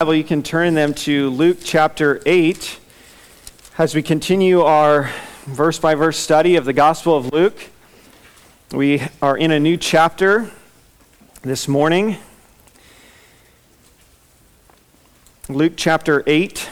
[0.00, 2.78] Bible, you can turn them to Luke chapter 8
[3.78, 5.10] as we continue our
[5.46, 7.58] verse by verse study of the Gospel of Luke.
[8.70, 10.52] We are in a new chapter
[11.42, 12.16] this morning.
[15.48, 16.70] Luke chapter 8.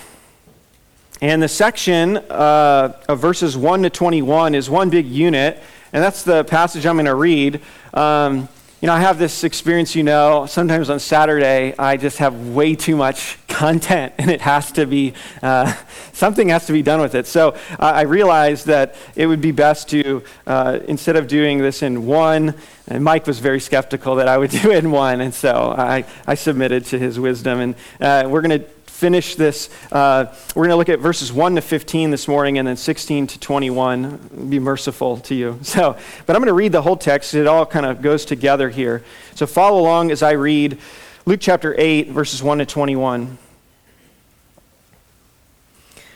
[1.21, 5.61] And the section uh, of verses 1 to 21 is one big unit,
[5.93, 7.61] and that's the passage I'm going to read.
[7.93, 8.49] Um,
[8.83, 12.75] you know, I have this experience, you know, sometimes on Saturday, I just have way
[12.75, 15.73] too much content and it has to be, uh,
[16.13, 17.27] something has to be done with it.
[17.27, 21.83] So uh, I realized that it would be best to, uh, instead of doing this
[21.83, 22.55] in one,
[22.87, 26.05] and Mike was very skeptical that I would do it in one, and so I,
[26.27, 27.61] I submitted to his wisdom.
[27.61, 29.69] And uh, we're going to finish this.
[29.93, 30.25] Uh,
[30.55, 33.39] we're going to look at verses 1 to 15 this morning and then 16 to
[33.39, 34.49] 21.
[34.49, 35.59] Be merciful to you.
[35.67, 37.35] So, but I'm going to read the whole text.
[37.35, 39.05] It all kind of goes together here.
[39.35, 40.79] So follow along as I read
[41.27, 43.37] Luke chapter 8, verses 1 to 21.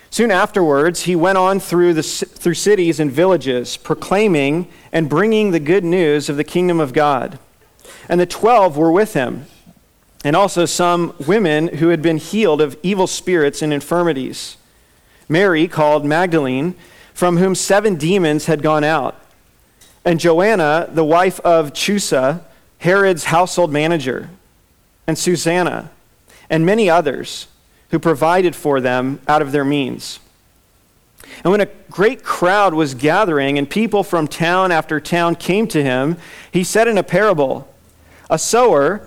[0.08, 5.60] Soon afterwards, he went on through, the, through cities and villages, proclaiming and bringing the
[5.60, 7.38] good news of the kingdom of God.
[8.09, 9.46] And the twelve were with him
[10.24, 14.57] and also some women who had been healed of evil spirits and infirmities.
[15.29, 16.74] Mary, called Magdalene,
[17.15, 19.16] from whom seven demons had gone out,
[20.04, 22.43] and Joanna, the wife of Chuza,
[22.79, 24.30] Herod's household manager,
[25.07, 25.90] and Susanna,
[26.49, 27.46] and many others
[27.90, 30.18] who provided for them out of their means.
[31.45, 35.82] And when a great crowd was gathering and people from town after town came to
[35.82, 36.16] him,
[36.51, 37.73] he said in a parable,
[38.29, 39.07] A sower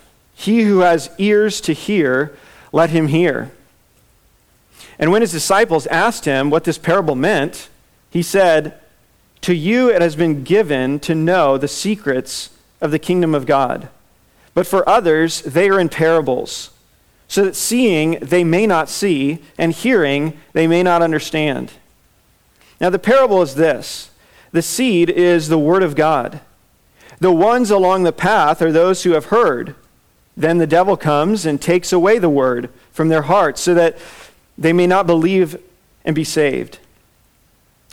[0.41, 2.35] He who has ears to hear,
[2.71, 3.51] let him hear.
[4.97, 7.69] And when his disciples asked him what this parable meant,
[8.09, 8.79] he said,
[9.41, 12.49] To you it has been given to know the secrets
[12.81, 13.89] of the kingdom of God.
[14.55, 16.71] But for others, they are in parables,
[17.27, 21.73] so that seeing they may not see, and hearing they may not understand.
[22.79, 24.09] Now, the parable is this
[24.51, 26.41] the seed is the word of God.
[27.19, 29.75] The ones along the path are those who have heard.
[30.35, 33.97] Then the devil comes and takes away the word from their hearts so that
[34.57, 35.61] they may not believe
[36.05, 36.79] and be saved.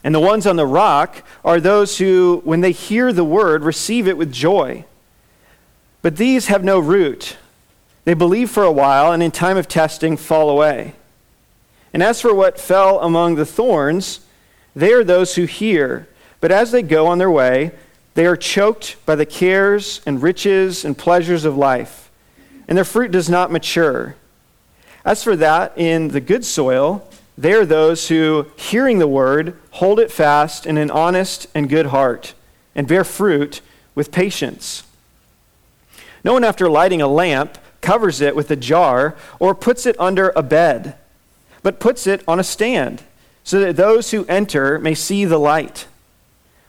[0.04, 4.06] And the ones on the rock are those who, when they hear the word, receive
[4.06, 4.84] it with joy.
[6.02, 7.36] But these have no root.
[8.04, 10.94] They believe for a while, and in time of testing, fall away.
[11.92, 14.20] And as for what fell among the thorns,
[14.76, 16.06] they are those who hear,
[16.40, 17.72] but as they go on their way,
[18.14, 22.07] they are choked by the cares and riches and pleasures of life
[22.68, 24.14] and their fruit does not mature.
[25.04, 29.98] As for that, in the good soil, they are those who, hearing the word, hold
[29.98, 32.34] it fast in an honest and good heart,
[32.74, 33.62] and bear fruit
[33.94, 34.82] with patience.
[36.22, 40.32] No one, after lighting a lamp, covers it with a jar or puts it under
[40.36, 40.96] a bed,
[41.62, 43.02] but puts it on a stand,
[43.44, 45.86] so that those who enter may see the light.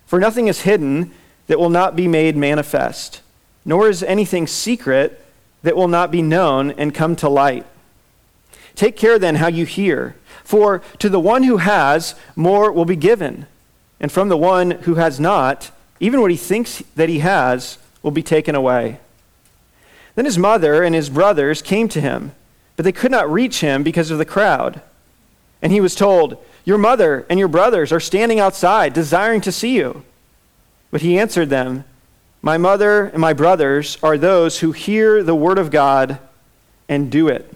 [0.05, 1.11] For nothing is hidden
[1.47, 3.21] that will not be made manifest,
[3.65, 5.25] nor is anything secret
[5.61, 7.65] that will not be known and come to light.
[8.75, 12.95] Take care then how you hear, for to the one who has, more will be
[12.95, 13.45] given,
[13.99, 18.11] and from the one who has not, even what he thinks that he has will
[18.11, 18.99] be taken away.
[20.15, 22.33] Then his mother and his brothers came to him,
[22.75, 24.81] but they could not reach him because of the crowd.
[25.61, 29.75] And he was told, Your mother and your brothers are standing outside, desiring to see
[29.75, 30.03] you.
[30.91, 31.83] But he answered them,
[32.41, 36.19] my mother and my brothers are those who hear the word of God
[36.87, 37.53] and do it.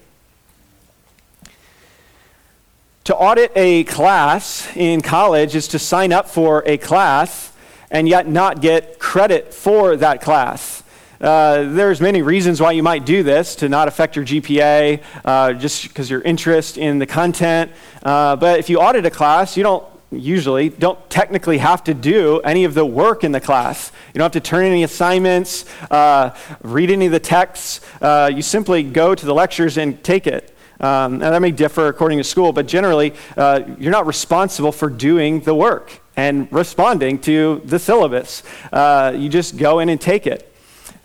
[3.05, 7.51] To audit a class in college is to sign up for a class
[7.91, 10.83] and yet not get credit for that class.
[11.21, 15.53] Uh, there's many reasons why you might do this to not affect your GPA, uh,
[15.53, 17.71] just because your interest in the content.
[18.03, 22.39] Uh, but if you audit a class, you don't usually don't technically have to do
[22.41, 23.91] any of the work in the class.
[24.13, 27.81] You don't have to turn any assignments, uh, read any of the texts.
[28.01, 30.55] Uh, you simply go to the lectures and take it.
[30.79, 34.89] Um, and that may differ according to school, but generally, uh, you're not responsible for
[34.89, 38.43] doing the work and responding to the syllabus.
[38.71, 40.51] Uh, you just go in and take it.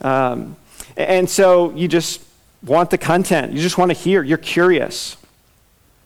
[0.01, 0.57] Um,
[0.97, 2.23] and so you just
[2.65, 5.17] want the content, you just want to hear, you're curious.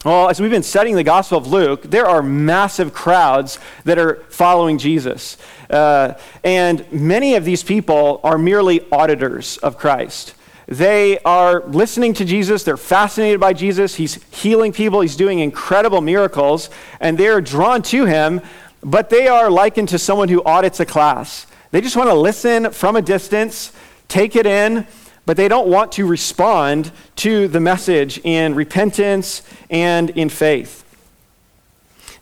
[0.04, 4.16] Well, as we've been studying the Gospel of Luke, there are massive crowds that are
[4.30, 5.36] following Jesus.
[5.70, 10.34] Uh, and many of these people are merely auditors of Christ.
[10.66, 16.00] They are listening to Jesus, they're fascinated by Jesus, he's healing people, he's doing incredible
[16.00, 16.68] miracles,
[16.98, 18.40] and they're drawn to him,
[18.82, 21.46] but they are likened to someone who audits a class.
[21.70, 23.72] They just want to listen from a distance,
[24.08, 24.84] take it in,
[25.26, 30.82] but they don't want to respond to the message in repentance and in faith.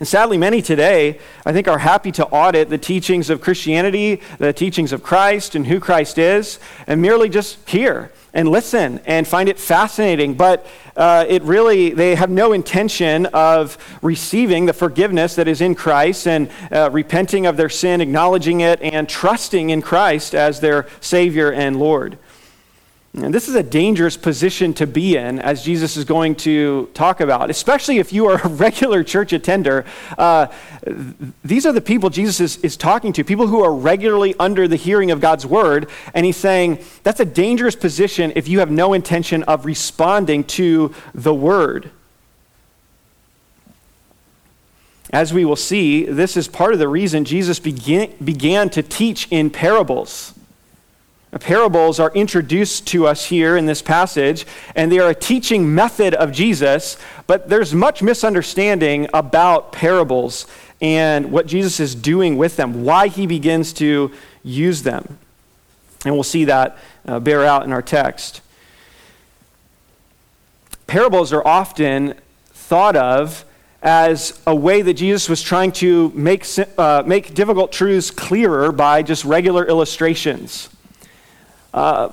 [0.00, 4.55] And sadly, many today, I think, are happy to audit the teachings of Christianity, the
[4.55, 9.49] teachings of Christ, and who Christ is, and merely just hear and listen and find
[9.49, 10.35] it fascinating.
[10.35, 15.75] But uh, it really, they have no intention of receiving the forgiveness that is in
[15.75, 20.87] Christ and uh, repenting of their sin, acknowledging it, and trusting in Christ as their
[21.00, 22.17] Savior and Lord.
[23.12, 27.21] And this is a dangerous position to be in, as Jesus is going to talk
[27.21, 29.85] about, especially if you are a regular church attender.
[30.17, 30.47] Uh,
[31.45, 34.77] these are the people Jesus is, is talking to, people who are regularly under the
[34.77, 35.91] hearing of God's word.
[36.15, 40.95] And he's saying that's a dangerous position if you have no intention of responding to
[41.13, 41.91] the word.
[45.13, 49.27] As we will see, this is part of the reason Jesus began, began to teach
[49.33, 50.33] in parables.
[51.38, 56.12] Parables are introduced to us here in this passage, and they are a teaching method
[56.15, 56.97] of Jesus,
[57.29, 60.47] but there's much misunderstanding about parables
[60.81, 64.11] and what Jesus is doing with them, why he begins to
[64.43, 65.19] use them.
[66.05, 68.41] And we'll see that uh, bear out in our text.
[70.88, 72.15] Parables are often
[72.53, 73.44] thought of
[73.82, 76.44] as a way that Jesus was trying to make,
[76.77, 80.69] uh, make difficult truths clearer by just regular illustrations.
[81.72, 82.11] Uh,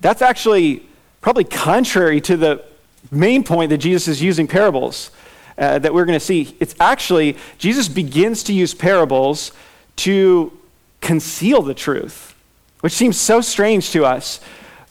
[0.00, 0.86] that's actually
[1.20, 2.64] probably contrary to the
[3.10, 5.10] main point that Jesus is using parables
[5.58, 6.56] uh, that we're going to see.
[6.60, 9.52] It's actually, Jesus begins to use parables
[9.96, 10.52] to
[11.00, 12.34] conceal the truth,
[12.80, 14.40] which seems so strange to us,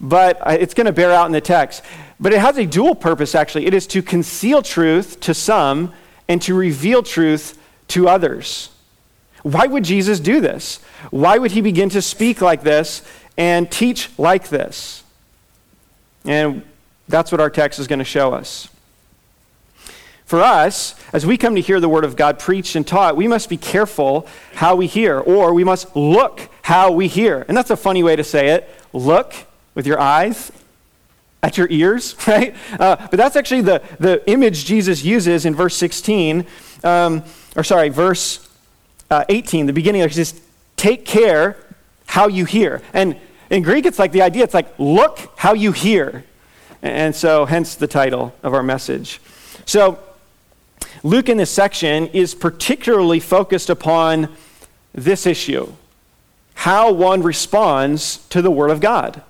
[0.00, 1.82] but uh, it's going to bear out in the text.
[2.20, 3.66] But it has a dual purpose, actually.
[3.66, 5.92] It is to conceal truth to some
[6.28, 7.58] and to reveal truth
[7.88, 8.70] to others.
[9.42, 10.78] Why would Jesus do this?
[11.10, 13.02] Why would he begin to speak like this
[13.36, 15.02] and teach like this.
[16.24, 16.62] And
[17.08, 18.68] that's what our text is going to show us.
[20.24, 23.28] For us, as we come to hear the Word of God preached and taught, we
[23.28, 27.44] must be careful how we hear, or we must look how we hear.
[27.48, 28.68] And that's a funny way to say it.
[28.94, 29.34] Look
[29.74, 30.50] with your eyes
[31.42, 32.54] at your ears, right?
[32.78, 36.46] Uh, but that's actually the, the image Jesus uses in verse 16,
[36.84, 37.24] um,
[37.56, 38.48] or sorry, verse
[39.10, 40.02] uh, 18, the beginning.
[40.02, 40.40] He says,
[40.76, 41.58] Take care
[42.12, 42.82] how you hear.
[42.92, 43.16] And
[43.48, 46.24] in Greek, it's like the idea, it's like, look how you hear.
[46.82, 49.18] And so, hence the title of our message.
[49.64, 49.98] So,
[51.02, 54.28] Luke in this section is particularly focused upon
[54.92, 55.72] this issue
[56.52, 59.22] how one responds to the Word of God,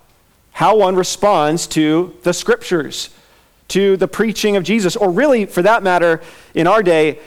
[0.50, 3.10] how one responds to the Scriptures,
[3.68, 6.20] to the preaching of Jesus, or really, for that matter,
[6.52, 7.20] in our day,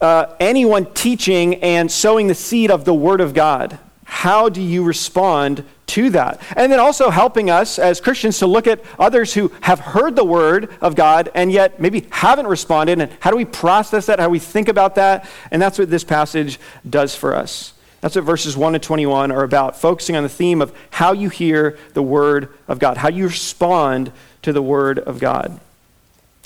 [0.00, 3.78] uh, anyone teaching and sowing the seed of the Word of God.
[4.22, 6.40] How do you respond to that?
[6.54, 10.24] And then also helping us as Christians to look at others who have heard the
[10.24, 13.00] word of God and yet maybe haven't responded.
[13.00, 14.20] And how do we process that?
[14.20, 15.28] How do we think about that?
[15.50, 17.72] And that's what this passage does for us.
[18.00, 21.28] That's what verses 1 to 21 are about, focusing on the theme of how you
[21.28, 25.58] hear the word of God, how you respond to the word of God.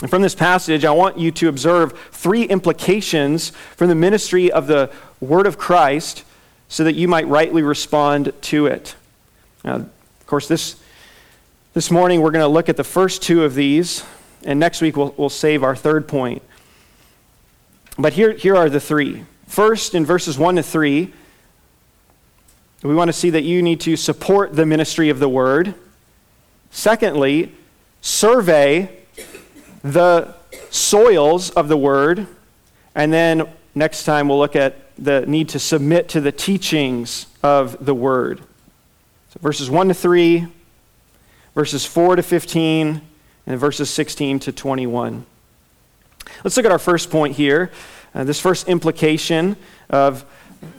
[0.01, 4.67] And from this passage, I want you to observe three implications from the ministry of
[4.67, 6.25] the word of Christ
[6.69, 8.95] so that you might rightly respond to it.
[9.65, 10.77] Now, of course, this,
[11.75, 14.05] this morning we're going to look at the first two of these,
[14.45, 16.43] and next week we'll, we'll save our third point.
[17.99, 19.25] But here, here are the three.
[19.47, 21.13] First, in verses 1 to 3,
[22.83, 25.75] we want to see that you need to support the ministry of the word.
[26.71, 27.53] Secondly,
[28.01, 28.91] survey
[29.83, 30.35] the
[30.71, 32.27] soils of the word.
[32.95, 37.85] And then next time we'll look at the need to submit to the teachings of
[37.85, 38.41] the word.
[39.31, 40.47] So verses 1 to 3,
[41.55, 43.03] verses 4 to 15,
[43.47, 45.25] and verses 16 to 21.
[46.43, 47.71] Let's look at our first point here.
[48.15, 49.57] Uh, this first implication
[49.89, 50.25] of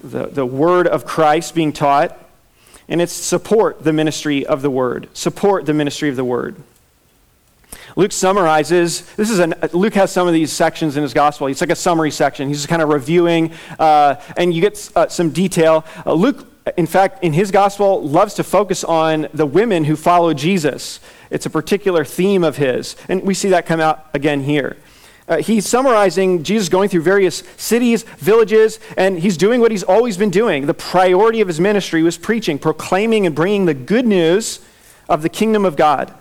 [0.04, 2.18] the, the word of Christ being taught,
[2.90, 5.10] and it's support the ministry of the word.
[5.14, 6.56] Support the ministry of the word.
[7.98, 11.48] Luke summarizes, this is a, Luke has some of these sections in his gospel.
[11.48, 12.48] It's like a summary section.
[12.48, 15.84] He's just kind of reviewing, uh, and you get uh, some detail.
[16.06, 16.46] Uh, Luke,
[16.78, 21.00] in fact, in his gospel, loves to focus on the women who follow Jesus.
[21.32, 24.78] It's a particular theme of his, and we see that come out again here.
[25.28, 30.18] Uh, he's summarizing Jesus going through various cities, villages, and he's doing what he's always
[30.18, 30.68] been doing.
[30.68, 34.60] The priority of his ministry was preaching, proclaiming, and bringing the good news
[35.10, 36.14] of the kingdom of God.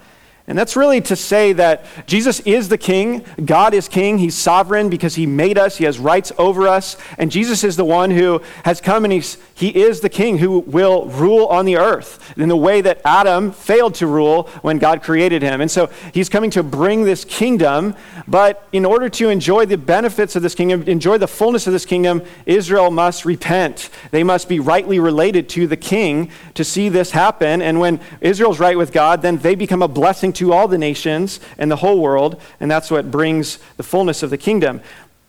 [0.49, 3.25] And that's really to say that Jesus is the king.
[3.45, 4.19] God is king.
[4.19, 5.77] He's sovereign because he made us.
[5.77, 6.97] He has rights over us.
[7.19, 10.61] And Jesus is the one who has come and he's, he is the king who
[10.61, 15.03] will rule on the earth in the way that Adam failed to rule when God
[15.03, 15.61] created him.
[15.61, 17.97] And so he's coming to bring this kingdom.
[18.29, 21.85] But in order to enjoy the benefits of this kingdom, enjoy the fullness of this
[21.85, 23.91] kingdom, Israel must repent.
[24.13, 27.61] They must be rightly related to the king to see this happen.
[27.63, 31.41] And when Israel's right with God, then they become a blessing to all the nations
[31.59, 34.81] and the whole world, and that's what brings the fullness of the kingdom.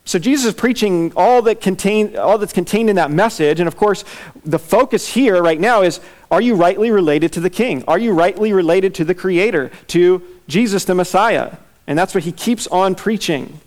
[0.04, 3.76] So Jesus is preaching all that contain, all that's contained in that message, and of
[3.76, 4.04] course,
[4.42, 6.00] the focus here right now is:
[6.30, 7.84] Are you rightly related to the King?
[7.86, 11.58] Are you rightly related to the Creator, to Jesus the Messiah?
[11.86, 13.60] And that's what he keeps on preaching.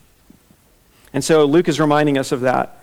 [1.14, 2.81] And so Luke is reminding us of that.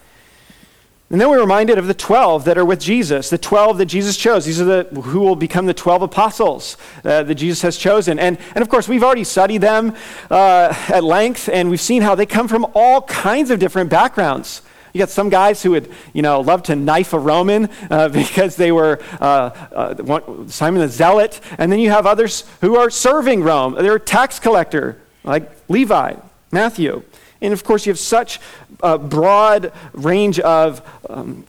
[1.10, 4.14] And then we're reminded of the 12 that are with Jesus, the 12 that Jesus
[4.18, 4.44] chose.
[4.44, 8.18] These are the who will become the 12 apostles uh, that Jesus has chosen.
[8.18, 9.94] And, and of course, we've already studied them
[10.30, 14.60] uh, at length, and we've seen how they come from all kinds of different backgrounds.
[14.92, 18.56] You got some guys who would, you know, love to knife a Roman uh, because
[18.56, 23.42] they were uh, uh, Simon the Zealot, and then you have others who are serving
[23.42, 23.74] Rome.
[23.78, 26.16] They're a tax collector, like Levi,
[26.52, 27.02] Matthew.
[27.40, 28.40] And of course, you have such
[28.82, 31.44] a broad range of um,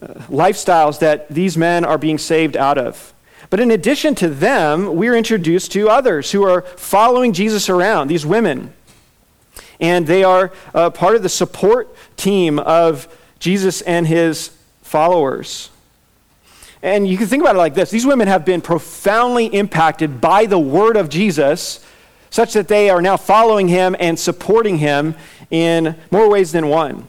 [0.00, 3.12] uh, lifestyles that these men are being saved out of.
[3.50, 8.24] But in addition to them, we're introduced to others who are following Jesus around, these
[8.24, 8.72] women.
[9.78, 13.06] And they are uh, part of the support team of
[13.38, 15.70] Jesus and his followers.
[16.82, 20.46] And you can think about it like this these women have been profoundly impacted by
[20.46, 21.84] the word of Jesus
[22.30, 25.14] such that they are now following him and supporting him
[25.52, 27.06] in more ways than one.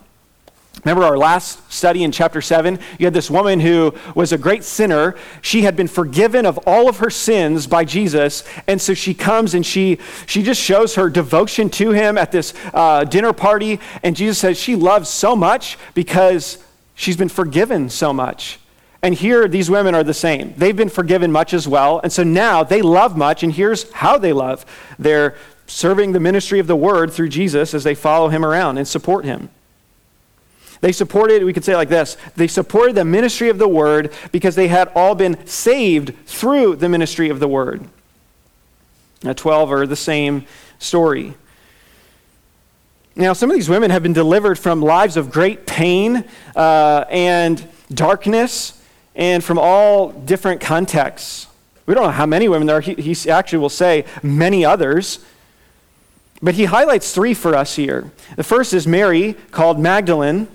[0.83, 2.77] Remember our last study in chapter 7?
[2.99, 5.15] You had this woman who was a great sinner.
[5.41, 8.43] She had been forgiven of all of her sins by Jesus.
[8.67, 12.53] And so she comes and she, she just shows her devotion to him at this
[12.73, 13.79] uh, dinner party.
[14.03, 16.61] And Jesus says she loves so much because
[16.95, 18.59] she's been forgiven so much.
[19.03, 20.53] And here, these women are the same.
[20.55, 21.99] They've been forgiven much as well.
[22.01, 23.43] And so now they love much.
[23.43, 24.65] And here's how they love
[24.97, 25.35] they're
[25.67, 29.25] serving the ministry of the word through Jesus as they follow him around and support
[29.25, 29.49] him.
[30.79, 34.55] They supported, we could say like this they supported the ministry of the word because
[34.55, 37.85] they had all been saved through the ministry of the word.
[39.21, 40.45] Now, 12 are the same
[40.79, 41.33] story.
[43.17, 46.23] Now, some of these women have been delivered from lives of great pain
[46.55, 48.79] uh, and darkness
[49.15, 51.47] and from all different contexts.
[51.85, 52.81] We don't know how many women there are.
[52.81, 55.19] He, he actually will say many others.
[56.41, 58.11] But he highlights three for us here.
[58.35, 60.47] The first is Mary, called Magdalene.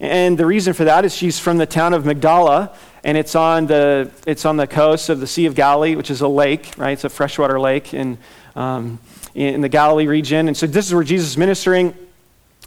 [0.00, 3.66] And the reason for that is she's from the town of Magdala, and it's on
[3.66, 6.92] the, it's on the coast of the Sea of Galilee, which is a lake, right?
[6.92, 8.18] It's a freshwater lake in,
[8.56, 8.98] um,
[9.34, 10.48] in the Galilee region.
[10.48, 11.94] And so this is where Jesus is ministering.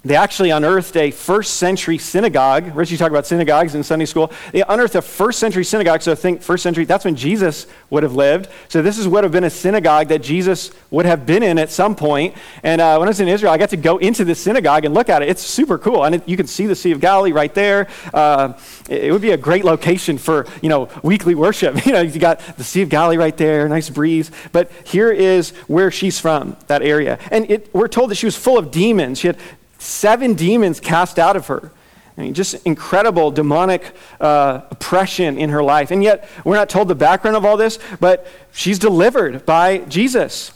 [0.06, 2.76] They actually unearthed a first century synagogue.
[2.76, 4.34] Rich, you talk about synagogues in Sunday school.
[4.52, 6.02] They unearthed a first century synagogue.
[6.02, 8.50] So I think first century, that's when Jesus would have lived.
[8.68, 11.72] So this is, would have been a synagogue that Jesus would have been in at
[11.72, 12.36] some point.
[12.64, 14.94] And uh, when I was in Israel, I got to go into the synagogue and
[14.94, 15.30] look at it.
[15.30, 16.04] It's super cool.
[16.04, 17.88] And it, you can see the Sea of Galilee right there.
[18.14, 21.86] Uh, it, it would be a great location for, you know, weekly worship.
[21.86, 24.32] you know, you got the Sea of Galilee right there, nice breeze.
[24.52, 27.20] But here is where she's from, that area.
[27.32, 29.20] And it, we're told that she was full of demons.
[29.20, 29.38] She had
[29.84, 31.72] seven demons cast out of her.
[32.18, 35.90] I mean, just incredible demonic uh, oppression in her life.
[35.90, 40.52] And yet, we're not told the background of all this, but she's delivered by Jesus.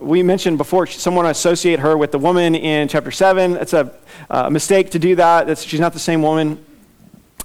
[0.00, 3.56] We mentioned before, someone associate her with the woman in chapter 7.
[3.56, 3.92] It's a
[4.28, 5.46] uh, mistake to do that.
[5.46, 6.62] That's, she's not the same woman.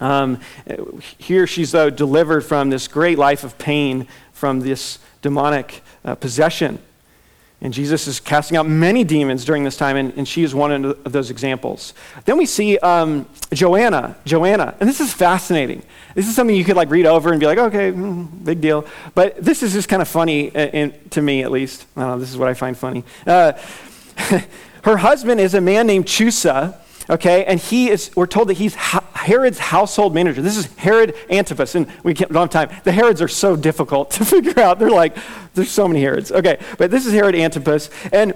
[0.02, 0.40] Um,
[1.18, 6.80] here, she's, though, delivered from this great life of pain from this demonic uh, possession.
[7.62, 10.86] And Jesus is casting out many demons during this time, and, and she is one
[10.86, 11.94] of those examples.
[12.24, 14.16] Then we see um, Joanna.
[14.26, 14.76] Joanna.
[14.80, 15.84] And this is fascinating.
[16.16, 18.88] This is something you could like read over and be like, okay, mm, big deal.
[19.14, 21.86] But this is just kind of funny, uh, in, to me at least.
[21.98, 23.04] Know, this is what I find funny.
[23.28, 23.54] Uh,
[24.84, 27.44] her husband is a man named Chuza okay?
[27.46, 28.76] And he is, we're told that he's
[29.20, 30.42] Herod's household manager.
[30.42, 32.82] This is Herod Antipas, and we don't have time.
[32.84, 34.80] The Herods are so difficult to figure out.
[34.80, 35.18] They're like,
[35.54, 36.32] there's so many Herods.
[36.32, 38.34] Okay, but this is Herod Antipas, and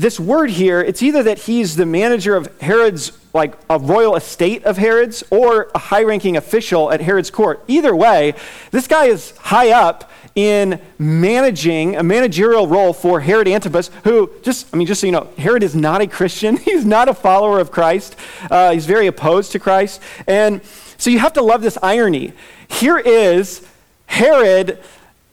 [0.00, 4.64] this word here, it's either that he's the manager of Herod's, like a royal estate
[4.64, 7.64] of Herod's, or a high ranking official at Herod's court.
[7.66, 8.34] Either way,
[8.70, 14.72] this guy is high up in managing a managerial role for Herod Antipas, who just,
[14.72, 16.56] I mean, just so you know, Herod is not a Christian.
[16.64, 18.16] He's not a follower of Christ.
[18.50, 20.00] Uh, he's very opposed to Christ.
[20.26, 20.60] And
[20.98, 22.32] so you have to love this irony.
[22.68, 23.66] Here is
[24.06, 24.78] Herod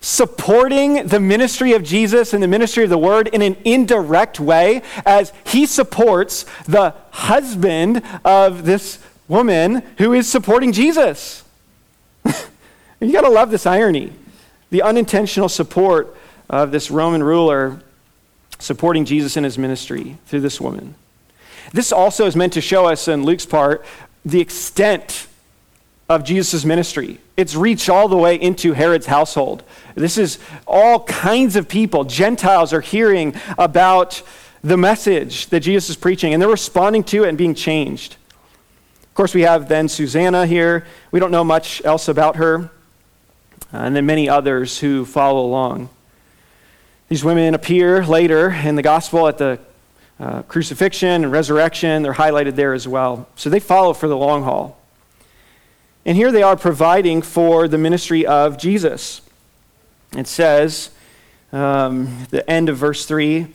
[0.02, 4.82] supporting the ministry of Jesus and the ministry of the word in an indirect way
[5.06, 11.44] as he supports the husband of this woman who is supporting Jesus.
[13.00, 14.12] you got to love this irony.
[14.70, 16.14] The unintentional support
[16.50, 17.80] of this Roman ruler
[18.58, 20.96] supporting Jesus in his ministry through this woman.
[21.72, 23.84] This also is meant to show us in Luke's part
[24.24, 25.26] the extent
[26.08, 27.18] of Jesus' ministry.
[27.36, 29.62] It's reached all the way into Herod's household.
[29.94, 32.04] This is all kinds of people.
[32.04, 34.22] Gentiles are hearing about
[34.62, 38.16] the message that Jesus is preaching, and they're responding to it and being changed.
[39.02, 40.86] Of course, we have then Susanna here.
[41.10, 42.68] We don't know much else about her, uh,
[43.72, 45.88] and then many others who follow along.
[47.08, 49.58] These women appear later in the gospel at the
[50.18, 52.02] uh, crucifixion and resurrection.
[52.02, 53.28] They're highlighted there as well.
[53.36, 54.78] So they follow for the long haul.
[56.04, 59.20] And here they are providing for the ministry of Jesus.
[60.16, 60.90] It says,
[61.52, 63.46] um, the end of verse 3,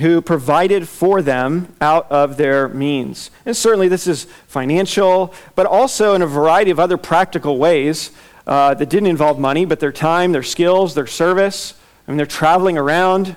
[0.00, 3.30] who provided for them out of their means.
[3.44, 8.10] And certainly this is financial, but also in a variety of other practical ways
[8.46, 11.74] uh, that didn't involve money, but their time, their skills, their service.
[12.06, 13.36] I mean, they're traveling around.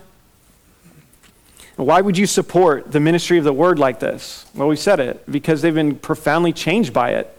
[1.75, 4.45] Why would you support the ministry of the word like this?
[4.55, 7.34] Well, we said it because they've been profoundly changed by it.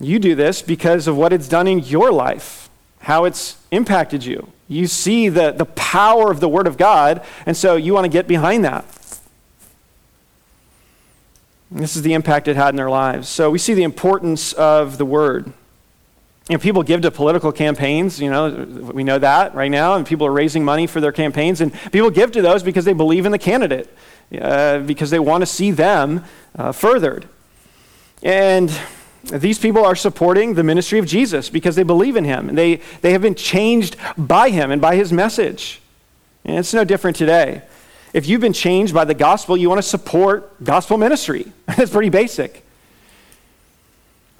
[0.00, 4.50] You do this because of what it's done in your life, how it's impacted you.
[4.66, 8.08] You see the, the power of the Word of God, and so you want to
[8.08, 8.84] get behind that.
[11.70, 13.28] And this is the impact it had in their lives.
[13.28, 15.52] So we see the importance of the Word.
[16.48, 18.48] You know, people give to political campaigns, you know,
[18.92, 22.10] we know that right now, and people are raising money for their campaigns, and people
[22.10, 23.94] give to those because they believe in the candidate,
[24.40, 26.24] uh, because they want to see them
[26.58, 27.28] uh, furthered.
[28.22, 28.76] And
[29.24, 32.76] these people are supporting the ministry of Jesus because they believe in him and they,
[33.02, 35.80] they have been changed by him and by his message.
[36.44, 37.62] And it's no different today.
[38.12, 41.52] If you've been changed by the gospel, you want to support gospel ministry.
[41.66, 42.64] That's pretty basic.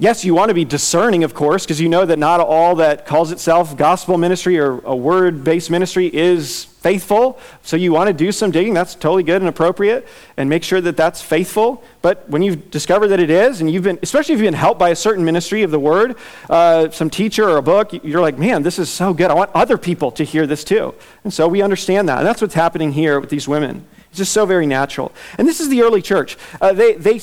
[0.00, 3.04] Yes, you want to be discerning, of course, because you know that not all that
[3.04, 7.38] calls itself gospel ministry or a word based ministry is faithful.
[7.64, 8.72] So you want to do some digging.
[8.72, 10.08] That's totally good and appropriate
[10.38, 11.84] and make sure that that's faithful.
[12.00, 14.78] But when you've discovered that it is, and you've been, especially if you've been helped
[14.78, 16.16] by a certain ministry of the word,
[16.48, 19.30] uh, some teacher or a book, you're like, man, this is so good.
[19.30, 20.94] I want other people to hear this too.
[21.24, 22.16] And so we understand that.
[22.16, 23.84] And that's what's happening here with these women.
[24.08, 25.12] It's just so very natural.
[25.36, 26.38] And this is the early church.
[26.58, 27.20] Uh, they, they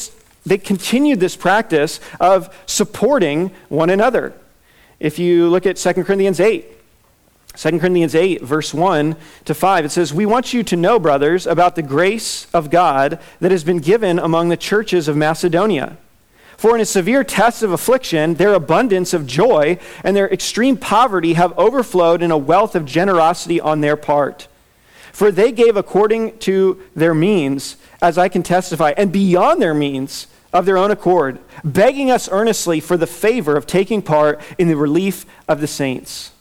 [0.48, 4.34] they continued this practice of supporting one another.
[5.00, 6.66] If you look at 2 Corinthians 8,
[7.56, 11.48] 2 Corinthians 8, verse 1 to 5, it says, We want you to know, brothers,
[11.48, 15.98] about the grace of God that has been given among the churches of Macedonia.
[16.56, 21.34] For in a severe test of affliction, their abundance of joy and their extreme poverty
[21.34, 24.48] have overflowed in a wealth of generosity on their part.
[25.12, 30.28] For they gave according to their means, as I can testify, and beyond their means
[30.54, 34.78] of their own accord, begging us earnestly for the favor of taking part in the
[34.78, 36.32] relief of the saints.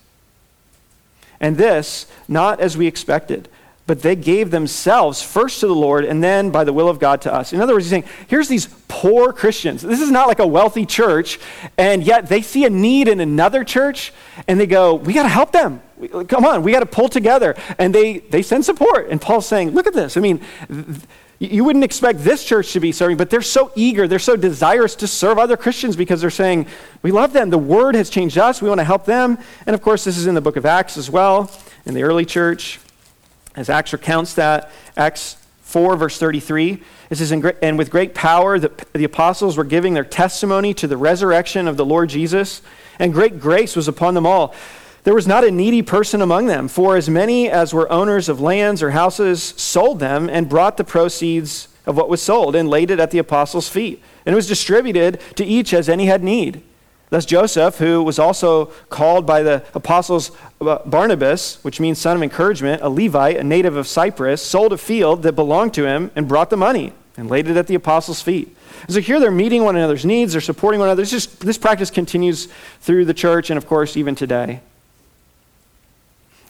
[1.40, 3.48] And this, not as we expected,
[3.86, 7.20] but they gave themselves first to the Lord and then by the will of God
[7.22, 7.52] to us.
[7.52, 9.82] In other words, he's saying, here's these poor Christians.
[9.82, 11.38] This is not like a wealthy church,
[11.78, 14.12] and yet they see a need in another church
[14.48, 15.82] and they go, we got to help them.
[16.26, 17.54] Come on, we got to pull together.
[17.78, 19.08] And they, they send support.
[19.08, 20.16] And Paul's saying, look at this.
[20.16, 20.98] I mean, th-
[21.38, 24.94] you wouldn't expect this church to be serving, but they're so eager, they're so desirous
[24.96, 26.66] to serve other Christians because they're saying,
[27.02, 27.50] We love them.
[27.50, 28.62] The word has changed us.
[28.62, 29.38] We want to help them.
[29.66, 31.50] And of course, this is in the book of Acts as well,
[31.84, 32.80] in the early church,
[33.54, 34.70] as Acts recounts that.
[34.96, 36.82] Acts 4, verse 33.
[37.10, 40.96] It says, And with great power, the, the apostles were giving their testimony to the
[40.96, 42.62] resurrection of the Lord Jesus,
[42.98, 44.54] and great grace was upon them all.
[45.06, 48.40] There was not a needy person among them, for as many as were owners of
[48.40, 52.90] lands or houses sold them and brought the proceeds of what was sold and laid
[52.90, 54.02] it at the apostles' feet.
[54.26, 56.60] And it was distributed to each as any had need.
[57.10, 62.22] Thus Joseph, who was also called by the apostles uh, Barnabas, which means son of
[62.24, 66.26] encouragement, a Levite, a native of Cyprus, sold a field that belonged to him and
[66.26, 68.56] brought the money and laid it at the apostles' feet.
[68.88, 71.04] so here they're meeting one another's needs, they're supporting one another.
[71.04, 72.48] Just, this practice continues
[72.80, 74.62] through the church and, of course, even today.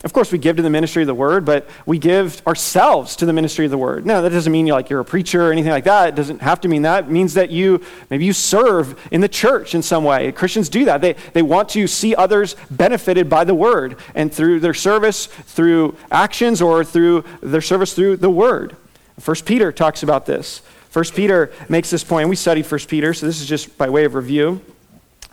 [0.05, 3.27] Of course, we give to the ministry of the word, but we give ourselves to
[3.27, 4.05] the ministry of the word.
[4.05, 6.11] No, that doesn't mean you're like you're a preacher or anything like that.
[6.11, 7.05] It doesn't have to mean that.
[7.05, 10.31] It means that you maybe you serve in the church in some way.
[10.33, 11.01] Christians do that.
[11.01, 15.97] They, they want to see others benefited by the word and through their service, through
[16.11, 18.77] actions, or through their service through the word.
[19.19, 20.59] First Peter talks about this.
[20.91, 22.29] First Peter makes this point.
[22.29, 24.61] We studied First Peter, so this is just by way of review.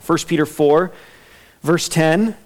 [0.00, 0.90] First Peter 4,
[1.62, 2.36] verse 10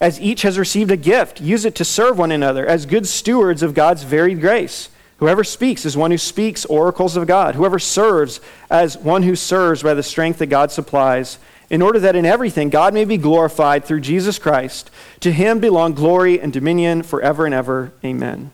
[0.00, 3.62] as each has received a gift, use it to serve one another as good stewards
[3.62, 4.88] of God's varied grace.
[5.18, 7.54] Whoever speaks is one who speaks oracles of God.
[7.54, 11.38] Whoever serves as one who serves by the strength that God supplies,
[11.70, 14.90] in order that in everything God may be glorified through Jesus Christ.
[15.20, 17.92] To him belong glory and dominion forever and ever.
[18.04, 18.50] Amen.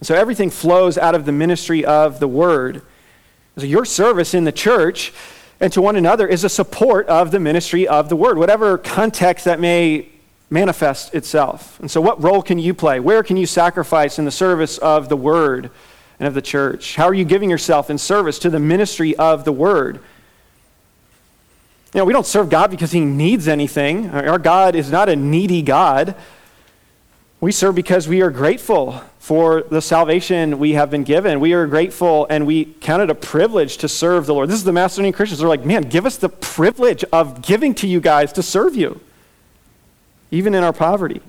[0.00, 2.82] So everything flows out of the ministry of the word.
[3.56, 5.12] So your service in the church
[5.60, 9.44] and to one another is a support of the ministry of the word, whatever context
[9.44, 10.08] that may
[10.50, 11.78] manifest itself.
[11.80, 13.00] And so, what role can you play?
[13.00, 15.70] Where can you sacrifice in the service of the word
[16.20, 16.96] and of the church?
[16.96, 20.00] How are you giving yourself in service to the ministry of the word?
[21.94, 24.10] You know, we don't serve God because he needs anything.
[24.10, 26.14] Our God is not a needy God.
[27.40, 31.38] We serve because we are grateful for the salvation we have been given.
[31.38, 34.48] We are grateful and we count it a privilege to serve the Lord.
[34.48, 35.38] This is the Macedonian Christians.
[35.38, 39.00] They're like, man, give us the privilege of giving to you guys to serve you,
[40.30, 41.20] even in our poverty.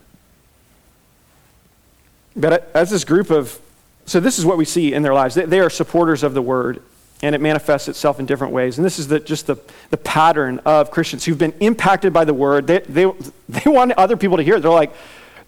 [2.36, 3.60] But as this group of,
[4.06, 5.36] so this is what we see in their lives.
[5.36, 6.82] They, they are supporters of the word,
[7.22, 8.78] and it manifests itself in different ways.
[8.78, 9.58] And this is the, just the,
[9.90, 12.66] the pattern of Christians who've been impacted by the word.
[12.66, 13.12] They, they,
[13.50, 14.62] they want other people to hear it.
[14.62, 14.94] They're like,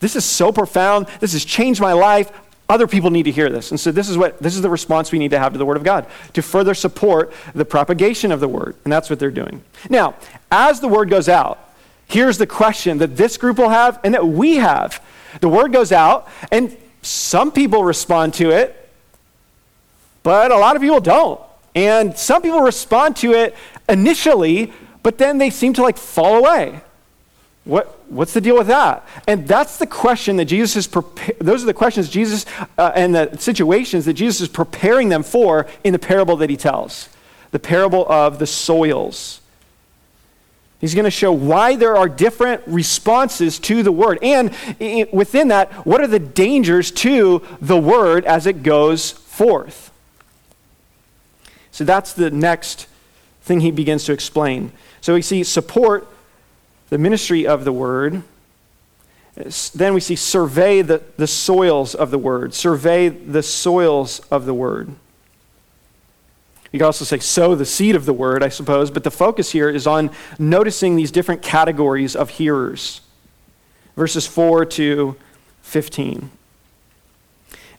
[0.01, 1.07] this is so profound.
[1.21, 2.31] This has changed my life.
[2.67, 3.71] Other people need to hear this.
[3.71, 5.65] And so this is what this is the response we need to have to the
[5.65, 8.75] word of God to further support the propagation of the word.
[8.83, 9.63] And that's what they're doing.
[9.89, 10.15] Now,
[10.51, 11.59] as the word goes out,
[12.07, 15.03] here's the question that this group will have and that we have.
[15.39, 18.89] The word goes out and some people respond to it,
[20.23, 21.39] but a lot of people don't.
[21.75, 23.55] And some people respond to it
[23.87, 26.81] initially, but then they seem to like fall away.
[27.63, 29.07] What, what's the deal with that?
[29.27, 31.37] And that's the question that Jesus is preparing.
[31.39, 32.45] Those are the questions Jesus
[32.77, 36.57] uh, and the situations that Jesus is preparing them for in the parable that he
[36.57, 37.09] tells
[37.51, 39.41] the parable of the soils.
[40.79, 44.17] He's going to show why there are different responses to the word.
[44.23, 44.51] And
[45.11, 49.91] within that, what are the dangers to the word as it goes forth?
[51.71, 52.87] So that's the next
[53.41, 54.71] thing he begins to explain.
[55.01, 56.07] So we see support
[56.91, 58.21] the ministry of the word.
[59.73, 62.53] Then we see survey the, the soils of the word.
[62.53, 64.89] Survey the soils of the word.
[66.71, 69.51] You could also say sow the seed of the word, I suppose, but the focus
[69.51, 72.99] here is on noticing these different categories of hearers.
[73.95, 75.15] Verses 4 to
[75.61, 76.29] 15.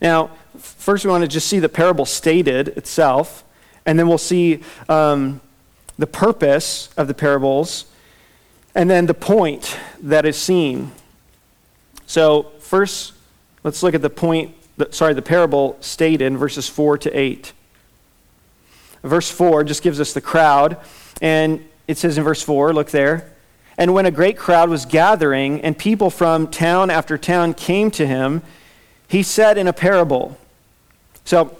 [0.01, 3.43] Now, first we want to just see the parable stated itself,
[3.85, 5.39] and then we'll see um,
[5.99, 7.85] the purpose of the parables
[8.75, 10.91] and then the point that is seen.
[12.05, 13.13] So, first,
[13.63, 14.55] let's look at the point,
[14.91, 17.53] sorry, the parable stated in verses 4 to 8.
[19.03, 20.77] Verse 4 just gives us the crowd,
[21.21, 23.29] and it says in verse 4, look there.
[23.77, 28.05] And when a great crowd was gathering, and people from town after town came to
[28.05, 28.41] him,
[29.07, 30.37] he said in a parable.
[31.25, 31.55] So,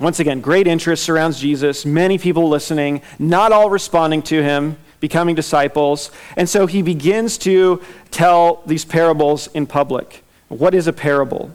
[0.00, 5.34] once again, great interest surrounds Jesus, many people listening, not all responding to him becoming
[5.34, 6.10] disciples.
[6.36, 10.24] And so he begins to tell these parables in public.
[10.48, 11.54] What is a parable?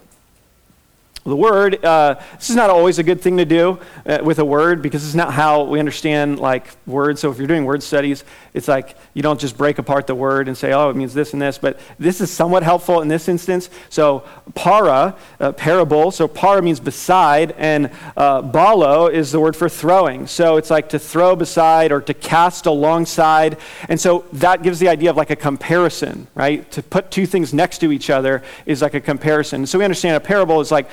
[1.30, 4.46] The word, uh, this is not always a good thing to do uh, with a
[4.46, 7.22] word because it's not how we understand like words.
[7.22, 10.48] So if you're doing word studies, it's like you don't just break apart the word
[10.48, 11.58] and say, oh, it means this and this.
[11.58, 13.70] But this is somewhat helpful in this instance.
[13.90, 14.24] So
[14.56, 16.12] para, uh, parable.
[16.12, 20.26] So para means beside, and uh, balo is the word for throwing.
[20.26, 23.58] So it's like to throw beside or to cast alongside.
[23.88, 26.70] And so that gives the idea of like a comparison, right?
[26.72, 29.68] To put two things next to each other is like a comparison.
[29.68, 30.90] So we understand a parable is like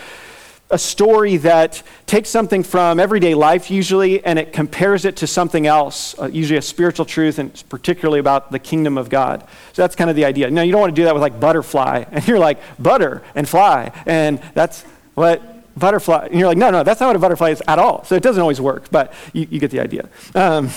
[0.70, 5.66] a story that takes something from everyday life, usually, and it compares it to something
[5.66, 9.46] else, uh, usually a spiritual truth, and particularly about the kingdom of God.
[9.72, 10.50] So that's kind of the idea.
[10.50, 13.48] Now, you don't want to do that with like butterfly, and you're like, butter and
[13.48, 14.82] fly, and that's
[15.14, 15.42] what
[15.78, 18.02] butterfly, and you're like, no, no, that's not what a butterfly is at all.
[18.04, 20.08] So it doesn't always work, but you, you get the idea.
[20.34, 20.70] Um,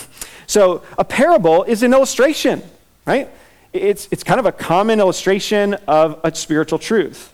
[0.45, 2.62] so a parable is an illustration,
[3.06, 3.30] right?
[3.73, 7.34] It's, it's kind of a common illustration of a spiritual truth.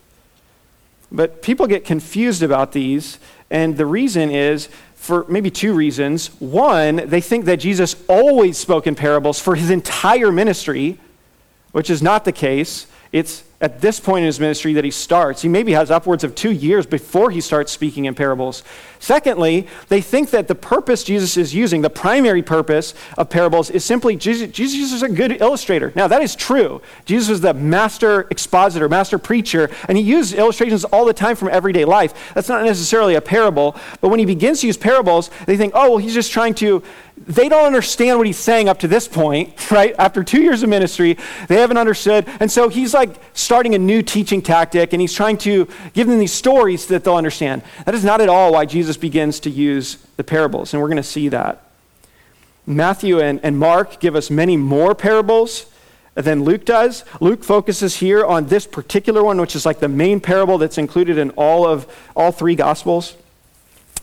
[1.12, 6.30] But people get confused about these, and the reason is for maybe two reasons.
[6.42, 11.00] One, they think that Jesus always spoke in parables for his entire ministry,
[11.72, 12.88] which is not the case.
[13.12, 15.42] It's at this point in his ministry that he starts.
[15.42, 18.62] He maybe has upwards of two years before he starts speaking in parables.
[19.00, 23.84] Secondly, they think that the purpose Jesus is using, the primary purpose of parables, is
[23.84, 25.92] simply Jesus, Jesus is a good illustrator.
[25.96, 26.80] Now, that is true.
[27.06, 31.48] Jesus was the master expositor, master preacher, and he used illustrations all the time from
[31.48, 32.34] everyday life.
[32.36, 35.90] That's not necessarily a parable, but when he begins to use parables, they think, oh,
[35.90, 36.84] well, he's just trying to
[37.18, 39.96] they don't understand what he's saying up to this point, right?
[39.98, 42.26] After two years of ministry, they haven't understood.
[42.40, 46.20] And so he's like starting a new teaching tactic and he's trying to give them
[46.20, 47.64] these stories that they'll understand.
[47.86, 50.98] That is not at all why Jesus begins to use the parables, and we're going
[50.98, 51.62] to see that.
[52.68, 55.68] Matthew and, and Mark give us many more parables
[56.16, 57.04] than Luke does.
[57.20, 61.18] Luke focuses here on this particular one, which is like the main parable that's included
[61.18, 63.16] in all of all three gospels.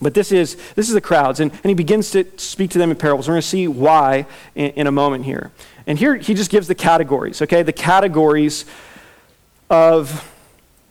[0.01, 2.91] But this is, this is the crowds, and, and he begins to speak to them
[2.91, 3.27] in parables.
[3.27, 4.25] We're going to see why
[4.55, 5.51] in, in a moment here.
[5.85, 7.63] And here he just gives the categories, okay?
[7.63, 8.65] The categories
[9.69, 10.29] of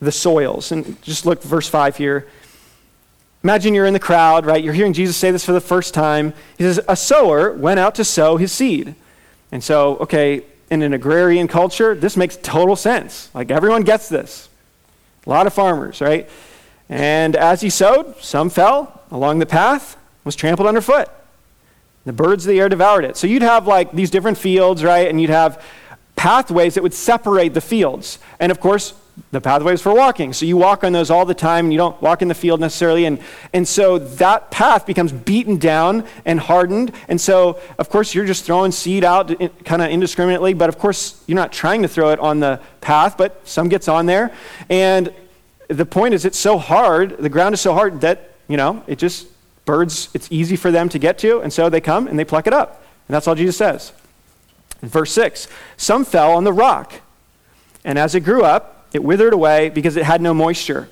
[0.01, 0.73] the soils.
[0.73, 2.29] And just look, verse 5 here.
[3.45, 4.63] Imagine you're in the crowd, right?
[4.63, 6.33] You're hearing Jesus say this for the first time.
[6.59, 8.95] He says, A sower went out to sow his seed.
[9.51, 13.31] And so, okay, in an agrarian culture, this makes total sense.
[13.35, 14.49] Like everyone gets this.
[15.27, 16.29] A lot of farmers, right?
[16.93, 21.09] And as he sowed, some fell, along the path was trampled underfoot.
[22.05, 23.17] The birds of the air devoured it.
[23.17, 25.09] So you'd have like these different fields, right?
[25.09, 25.65] And you'd have
[26.17, 28.19] pathways that would separate the fields.
[28.39, 28.93] And of course,
[29.31, 30.35] the pathways for walking.
[30.35, 32.61] So you walk on those all the time and you don't walk in the field
[32.61, 33.07] necessarily.
[33.07, 33.21] And,
[33.55, 36.93] and so that path becomes beaten down and hardened.
[37.09, 39.29] And so, of course, you're just throwing seed out
[39.65, 40.53] kind of indiscriminately.
[40.53, 43.89] But of course, you're not trying to throw it on the path, but some gets
[43.89, 44.35] on there.
[44.69, 45.15] And
[45.77, 48.99] the point is, it's so hard, the ground is so hard that you know, it
[48.99, 49.29] just,
[49.65, 52.47] birds, it's easy for them to get to, and so they come and they pluck
[52.47, 52.85] it up.
[53.09, 53.93] And that's all Jesus says.
[54.83, 56.93] verse 6 Some fell on the rock,
[57.85, 60.89] and as it grew up, it withered away because it had no moisture.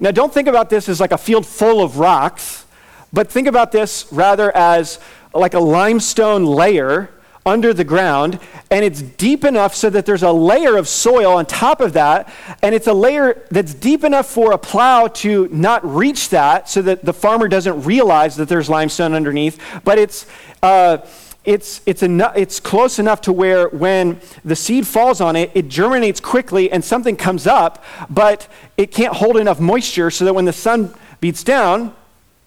[0.00, 2.64] Now, don't think about this as like a field full of rocks,
[3.12, 4.98] but think about this rather as
[5.34, 7.10] like a limestone layer
[7.46, 8.38] under the ground,
[8.70, 12.32] and it's deep enough so that there's a layer of soil on top of that,
[12.62, 16.82] and it's a layer that's deep enough for a plow to not reach that so
[16.82, 20.26] that the farmer doesn't realize that there's limestone underneath, but it's.
[20.62, 20.98] Uh,
[21.42, 25.68] it's, it's, enough, it's close enough to where when the seed falls on it, it
[25.68, 30.44] germinates quickly and something comes up, but it can't hold enough moisture so that when
[30.44, 31.94] the sun beats down,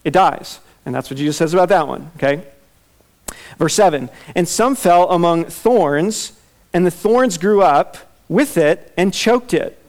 [0.03, 0.59] it dies.
[0.85, 2.45] And that's what Jesus says about that one, okay?
[3.57, 6.33] Verse 7 And some fell among thorns,
[6.73, 7.97] and the thorns grew up
[8.29, 9.79] with it and choked it.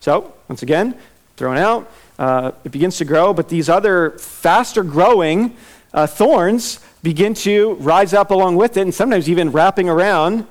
[0.00, 0.94] So, once again,
[1.36, 5.56] thrown out, uh, it begins to grow, but these other faster growing
[5.92, 10.46] uh, thorns begin to rise up along with it, and sometimes even wrapping around,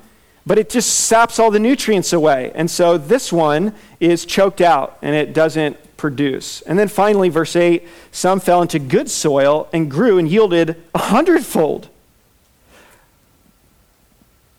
[0.46, 2.50] but it just saps all the nutrients away.
[2.54, 6.62] And so this one is choked out and it doesn't produce.
[6.62, 10.98] And then finally, verse 8 some fell into good soil and grew and yielded a
[10.98, 11.88] hundredfold.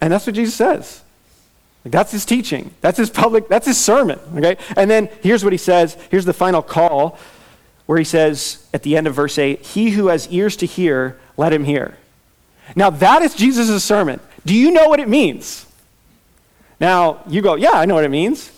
[0.01, 1.01] And that's what Jesus says.
[1.85, 2.73] Like that's his teaching.
[2.81, 4.19] That's his public, that's his sermon.
[4.35, 4.57] Okay?
[4.75, 5.97] And then here's what he says.
[6.09, 7.17] Here's the final call
[7.85, 11.19] where he says at the end of verse 8, He who has ears to hear,
[11.37, 11.97] let him hear.
[12.75, 14.19] Now that is Jesus' sermon.
[14.45, 15.65] Do you know what it means?
[16.79, 18.51] Now you go, Yeah, I know what it means.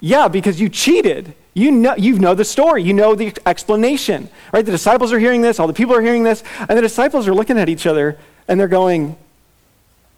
[0.00, 1.34] Yeah, because you cheated.
[1.52, 2.82] You know, you know the story.
[2.82, 4.30] You know the explanation.
[4.52, 4.64] Right?
[4.64, 7.34] The disciples are hearing this, all the people are hearing this, and the disciples are
[7.34, 8.16] looking at each other
[8.48, 9.16] and they're going,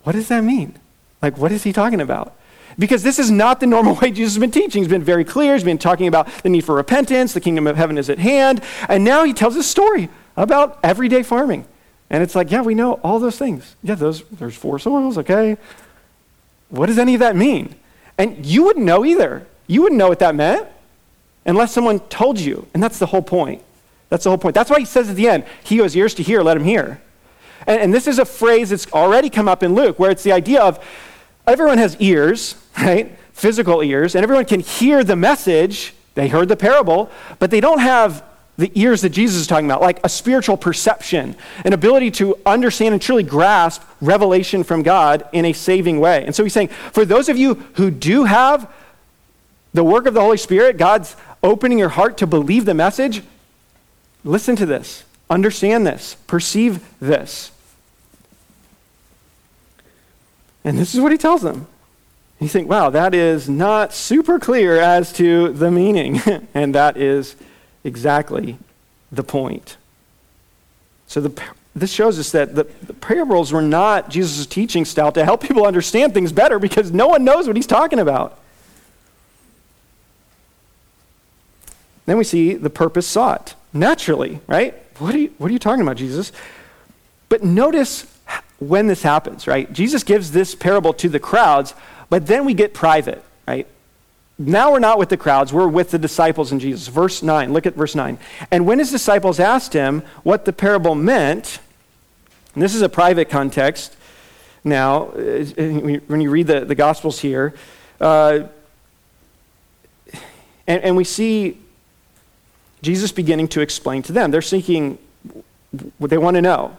[0.05, 0.79] what does that mean?
[1.21, 2.37] Like, what is he talking about?
[2.79, 4.83] Because this is not the normal way Jesus has been teaching.
[4.83, 5.55] He's been very clear.
[5.55, 8.63] He's been talking about the need for repentance, the kingdom of heaven is at hand.
[8.89, 11.67] And now he tells a story about everyday farming.
[12.11, 13.77] And it's like, yeah, we know all those things.
[13.83, 15.57] Yeah, those, there's four soils, okay.
[16.69, 17.75] What does any of that mean?
[18.19, 19.47] And you wouldn't know either.
[19.67, 20.67] You wouldn't know what that meant
[21.47, 22.67] unless someone told you.
[22.75, 23.63] And that's the whole point.
[24.11, 24.55] That's the whole point.
[24.55, 26.65] That's why he says at the end, he who has ears to hear, let him
[26.65, 27.01] hear.
[27.67, 30.33] And, and this is a phrase that's already come up in Luke, where it's the
[30.33, 30.85] idea of
[31.47, 33.17] everyone has ears, right?
[33.33, 35.95] Physical ears, and everyone can hear the message.
[36.15, 38.23] They heard the parable, but they don't have
[38.59, 42.93] the ears that Jesus is talking about, like a spiritual perception, an ability to understand
[42.93, 46.25] and truly grasp revelation from God in a saving way.
[46.25, 48.71] And so he's saying, for those of you who do have
[49.73, 53.23] the work of the Holy Spirit, God's opening your heart to believe the message,
[54.23, 57.52] listen to this, understand this, perceive this.
[60.65, 61.67] And this is what he tells them.
[62.41, 66.21] You think, wow, that is not super clear as to the meaning.
[66.55, 67.37] and that is
[67.85, 68.59] exactly
[69.11, 69.77] the point.
[71.07, 71.43] So the,
[71.75, 75.67] this shows us that the, the parables were not Jesus' teaching style to help people
[75.67, 78.39] understand things better because no one knows what he's talking about.
[82.07, 83.55] Then we see the purpose sought.
[83.73, 84.75] Naturally, right?
[84.99, 86.33] What are you, what are you talking about, Jesus?
[87.29, 88.12] But notice
[88.69, 89.73] when this happens, right?
[89.73, 91.75] Jesus gives this parable to the crowds,
[92.09, 93.67] but then we get private, right?
[94.39, 96.89] Now we're not with the crowds, we're with the disciples and Jesus.
[96.89, 98.19] Verse 9, look at verse 9.
[98.51, 101.59] And when his disciples asked him what the parable meant,
[102.55, 103.97] and this is a private context
[104.65, 105.45] now, uh,
[106.07, 107.55] when you read the, the Gospels here,
[108.01, 108.41] uh,
[110.67, 111.59] and, and we see
[112.81, 114.31] Jesus beginning to explain to them.
[114.31, 114.99] They're seeking
[115.99, 116.77] what they want to know.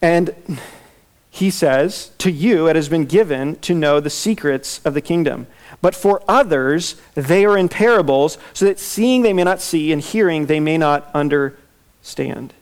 [0.00, 0.34] And
[1.30, 5.46] he says, To you it has been given to know the secrets of the kingdom.
[5.82, 10.00] But for others, they are in parables, so that seeing they may not see, and
[10.00, 12.54] hearing they may not understand.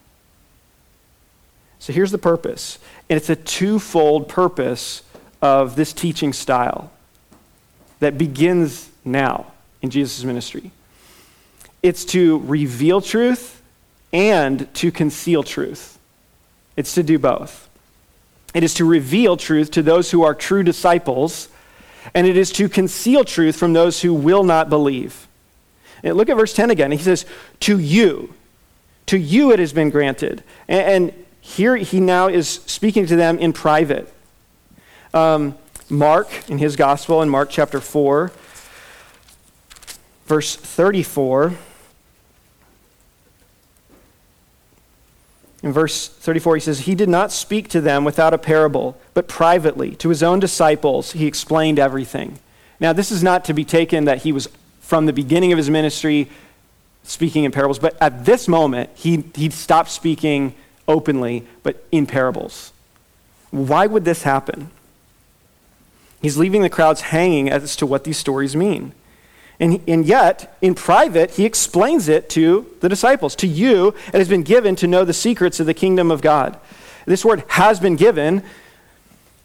[1.79, 2.79] So here's the purpose.
[3.09, 5.03] And it's a twofold purpose
[5.42, 6.90] of this teaching style
[8.01, 10.70] that begins now in Jesus' ministry
[11.85, 13.61] it's to reveal truth
[14.11, 15.93] and to conceal truth.
[16.76, 17.68] It's to do both.
[18.54, 21.48] It is to reveal truth to those who are true disciples,
[22.14, 25.26] and it is to conceal truth from those who will not believe.
[26.02, 26.92] And look at verse 10 again.
[26.92, 27.24] He says,
[27.60, 28.34] To you,
[29.06, 30.42] to you it has been granted.
[30.68, 31.12] And,
[31.44, 34.10] here he now is speaking to them in private.
[35.12, 35.58] Um,
[35.90, 38.32] Mark, in his gospel, in Mark chapter 4,
[40.24, 41.52] verse 34.
[45.64, 49.29] In verse 34, he says, He did not speak to them without a parable, but
[49.29, 49.92] privately.
[49.96, 52.38] To his own disciples, he explained everything.
[52.79, 54.46] Now, this is not to be taken that he was
[54.81, 56.29] from the beginning of his ministry
[57.03, 60.55] speaking in parables, but at this moment, he, he stopped speaking
[60.87, 62.74] openly, but in parables.
[63.50, 64.70] Why would this happen?
[66.20, 68.92] He's leaving the crowds hanging as to what these stories mean.
[69.61, 73.37] And, and yet, in private, he explains it to the disciples.
[73.37, 76.59] To you, it has been given to know the secrets of the kingdom of God.
[77.07, 78.43] This word has been given.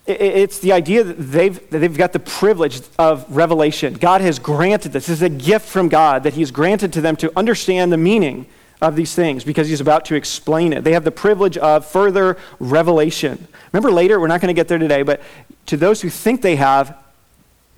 [0.08, 3.94] It's the idea that they've, that they've got the privilege of revelation.
[3.94, 5.06] God has granted this.
[5.06, 8.48] This is a gift from God that He's granted to them to understand the meaning
[8.82, 10.84] of these things because He's about to explain it.
[10.84, 13.48] They have the privilege of further revelation.
[13.72, 15.22] Remember later, we're not going to get there today, but
[15.68, 16.98] to those who think they have,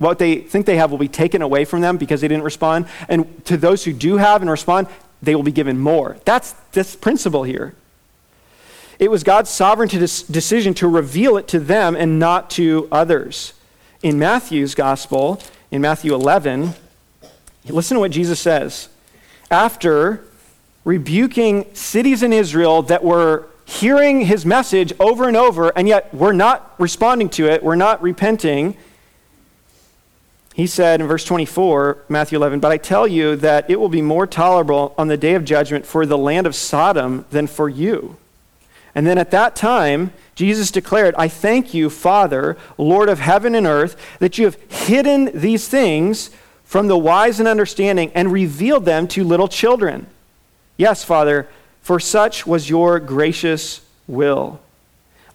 [0.02, 2.86] what they think they have will be taken away from them because they didn't respond.
[3.08, 4.88] And to those who do have and respond,
[5.22, 6.16] they will be given more.
[6.24, 7.74] That's this principle here.
[8.98, 13.52] It was God's sovereign decision to reveal it to them and not to others.
[14.02, 16.74] In Matthew's gospel, in Matthew 11,
[17.68, 18.88] listen to what Jesus says.
[19.50, 20.24] After
[20.84, 26.32] rebuking cities in Israel that were hearing his message over and over, and yet we're
[26.32, 28.76] not responding to it, we're not repenting.
[30.54, 34.02] He said in verse 24, Matthew 11, But I tell you that it will be
[34.02, 38.16] more tolerable on the day of judgment for the land of Sodom than for you.
[38.94, 43.66] And then at that time, Jesus declared, I thank you, Father, Lord of heaven and
[43.66, 46.30] earth, that you have hidden these things
[46.64, 50.06] from the wise and understanding and revealed them to little children.
[50.76, 51.48] Yes, Father,
[51.80, 54.60] for such was your gracious will.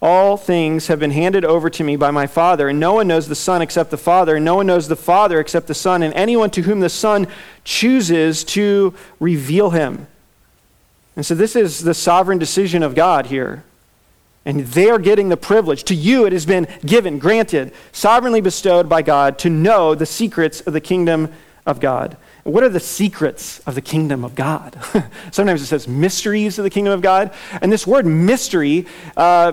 [0.00, 3.26] All things have been handed over to me by my Father, and no one knows
[3.26, 6.14] the Son except the Father, and no one knows the Father except the Son, and
[6.14, 7.26] anyone to whom the Son
[7.64, 10.06] chooses to reveal him.
[11.16, 13.64] And so, this is the sovereign decision of God here.
[14.44, 15.82] And they are getting the privilege.
[15.84, 20.60] To you, it has been given, granted, sovereignly bestowed by God to know the secrets
[20.60, 21.32] of the kingdom
[21.66, 22.16] of God.
[22.44, 24.78] What are the secrets of the kingdom of God?
[25.32, 27.34] Sometimes it says mysteries of the kingdom of God.
[27.60, 28.86] And this word mystery,
[29.18, 29.52] uh,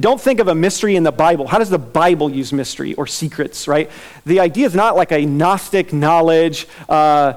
[0.00, 1.46] don't think of a mystery in the Bible.
[1.46, 3.90] How does the Bible use mystery or secrets, right?
[4.24, 6.66] The idea is not like a Gnostic knowledge.
[6.88, 7.34] Uh,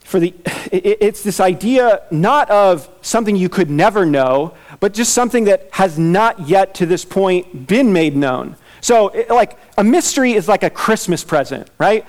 [0.00, 0.34] for the,
[0.72, 5.68] it, it's this idea not of something you could never know, but just something that
[5.72, 8.56] has not yet to this point been made known.
[8.80, 12.04] So, it, like, a mystery is like a Christmas present, right?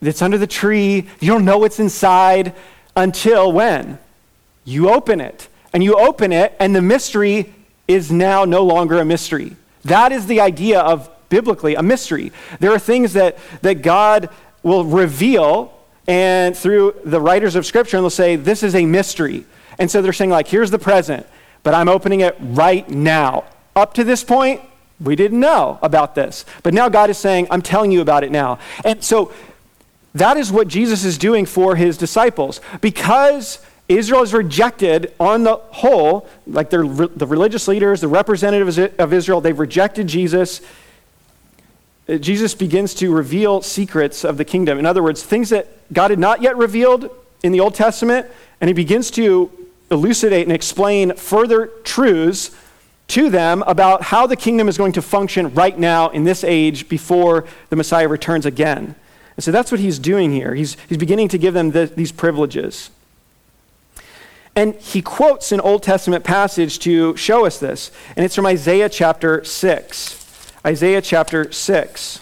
[0.00, 1.08] It's under the tree.
[1.20, 2.54] You don't know what's inside
[2.94, 3.98] until when?
[4.64, 5.48] You open it.
[5.72, 7.52] And you open it, and the mystery
[7.88, 9.56] is now no longer a mystery.
[9.84, 12.32] That is the idea of biblically a mystery.
[12.60, 14.28] There are things that, that God
[14.62, 15.72] will reveal,
[16.06, 19.44] and through the writers of Scripture, and they'll say, This is a mystery.
[19.78, 21.26] And so they're saying, like, here's the present,
[21.62, 23.44] but I'm opening it right now.
[23.74, 24.60] Up to this point,
[25.00, 26.44] we didn't know about this.
[26.62, 28.58] But now God is saying, I'm telling you about it now.
[28.84, 29.32] And so
[30.14, 32.60] that is what Jesus is doing for his disciples.
[32.80, 39.40] Because Israel is rejected on the whole, like the religious leaders, the representatives of Israel,
[39.40, 40.60] they've rejected Jesus.
[42.08, 44.78] uh, Jesus begins to reveal secrets of the kingdom.
[44.78, 47.10] In other words, things that God had not yet revealed
[47.42, 48.26] in the Old Testament,
[48.60, 49.50] and he begins to
[49.90, 52.50] elucidate and explain further truths
[53.08, 56.88] to them about how the kingdom is going to function right now in this age
[56.88, 58.94] before the Messiah returns again.
[59.36, 60.54] And so that's what he's doing here.
[60.54, 62.90] He's, he's beginning to give them the, these privileges.
[64.54, 68.88] And he quotes an Old Testament passage to show us this, and it's from Isaiah
[68.88, 70.52] chapter 6.
[70.64, 72.20] Isaiah chapter 6.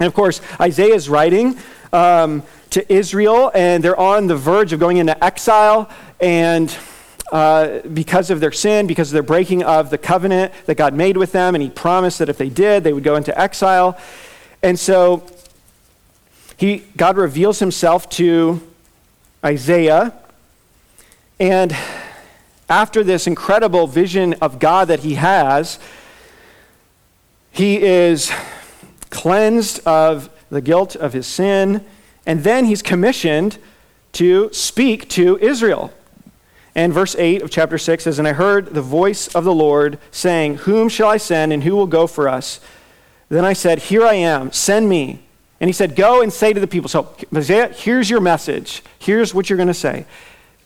[0.00, 1.58] And of course, Isaiah is writing
[1.92, 5.90] um, to Israel, and they're on the verge of going into exile.
[6.20, 6.74] And
[7.30, 11.16] uh, because of their sin, because of their breaking of the covenant that God made
[11.16, 13.98] with them, and He promised that if they did, they would go into exile.
[14.62, 15.26] And so
[16.56, 18.60] he, God reveals Himself to
[19.44, 20.12] Isaiah
[21.40, 21.74] and
[22.68, 25.80] after this incredible vision of God that he has,
[27.50, 28.30] he is
[29.08, 31.84] cleansed of the guilt of his sin,
[32.26, 33.58] and then he's commissioned
[34.12, 35.92] to speak to Israel.
[36.74, 39.98] And verse 8 of chapter 6 says, And I heard the voice of the Lord
[40.10, 42.60] saying, Whom shall I send, and who will go for us?
[43.28, 45.22] Then I said, Here I am, send me.
[45.60, 46.88] And he said, Go and say to the people.
[46.88, 48.82] So, Isaiah, here's your message.
[48.98, 50.06] Here's what you're going to say.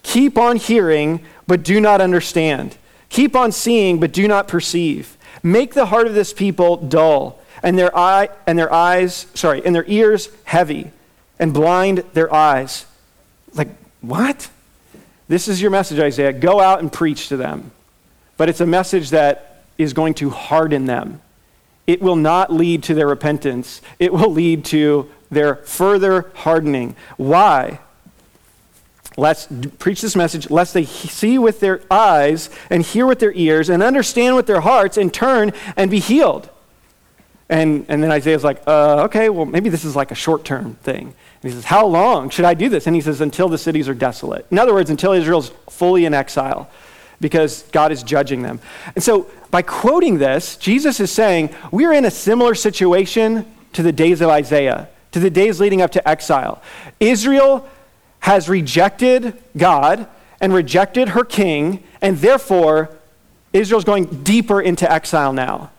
[0.04, 2.76] Keep on hearing, but do not understand.
[3.08, 5.16] Keep on seeing, but do not perceive.
[5.42, 9.74] Make the heart of this people dull, and their eye and their eyes, sorry, and
[9.74, 10.92] their ears heavy,
[11.40, 12.86] and blind their eyes.
[13.54, 13.68] Like,
[14.00, 14.48] what?
[15.26, 16.32] This is your message, Isaiah.
[16.32, 17.72] Go out and preach to them.
[18.36, 21.20] But it's a message that is going to harden them.
[21.86, 23.80] It will not lead to their repentance.
[23.98, 26.94] It will lead to their further hardening.
[27.16, 27.80] Why?
[29.16, 29.46] Let's
[29.78, 33.82] preach this message, lest they see with their eyes and hear with their ears and
[33.82, 36.50] understand with their hearts and turn and be healed.
[37.48, 40.74] And, and then Isaiah's like, uh, okay, well, maybe this is like a short term
[40.76, 41.14] thing.
[41.44, 42.86] And he says, How long should I do this?
[42.86, 44.46] And he says, Until the cities are desolate.
[44.50, 46.70] In other words, until Israel's fully in exile,
[47.20, 48.60] because God is judging them.
[48.94, 53.44] And so, by quoting this, Jesus is saying, We're in a similar situation
[53.74, 56.62] to the days of Isaiah, to the days leading up to exile.
[56.98, 57.68] Israel
[58.24, 60.08] has rejected God
[60.40, 62.88] and rejected her king, and therefore
[63.52, 65.70] Israel's going deeper into exile now.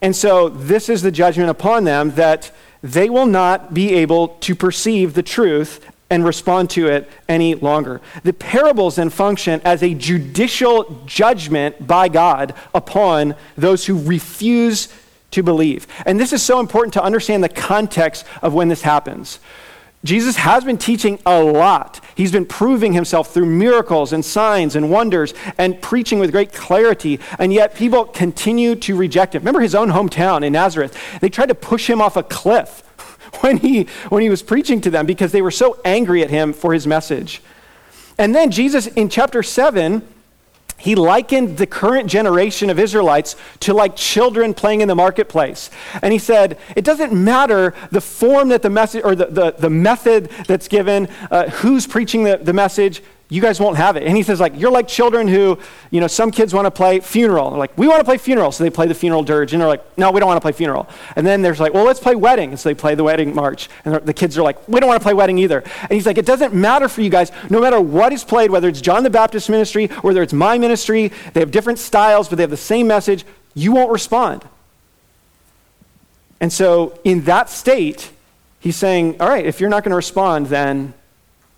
[0.00, 2.50] And so this is the judgment upon them that
[2.82, 8.00] they will not be able to perceive the truth and respond to it any longer.
[8.24, 14.88] The parables then function as a judicial judgment by God upon those who refuse
[15.30, 15.86] to believe.
[16.04, 19.38] And this is so important to understand the context of when this happens.
[20.04, 22.00] Jesus has been teaching a lot.
[22.16, 27.20] He's been proving himself through miracles and signs and wonders and preaching with great clarity,
[27.38, 29.42] and yet people continue to reject him.
[29.42, 30.98] Remember his own hometown in Nazareth?
[31.20, 32.80] They tried to push him off a cliff
[33.40, 36.52] when he, when he was preaching to them because they were so angry at him
[36.52, 37.40] for his message.
[38.18, 40.06] And then Jesus in chapter 7
[40.82, 45.70] he likened the current generation of Israelites to like children playing in the marketplace.
[46.02, 49.70] And he said, it doesn't matter the form that the message or the, the, the
[49.70, 53.00] method that's given, uh, who's preaching the, the message,
[53.32, 54.02] you guys won't have it.
[54.02, 55.58] And he says, like, you're like children who,
[55.90, 57.48] you know, some kids want to play funeral.
[57.48, 58.52] They're like, we want to play funeral.
[58.52, 59.54] So they play the funeral dirge.
[59.54, 60.86] And they're like, no, we don't want to play funeral.
[61.16, 62.50] And then there's like, well, let's play wedding.
[62.50, 63.70] And so they play the wedding march.
[63.86, 65.64] And the kids are like, we don't want to play wedding either.
[65.80, 67.32] And he's like, it doesn't matter for you guys.
[67.48, 71.10] No matter what is played, whether it's John the Baptist ministry, whether it's my ministry,
[71.32, 73.24] they have different styles, but they have the same message.
[73.54, 74.44] You won't respond.
[76.38, 78.10] And so in that state,
[78.60, 80.92] he's saying, all right, if you're not going to respond, then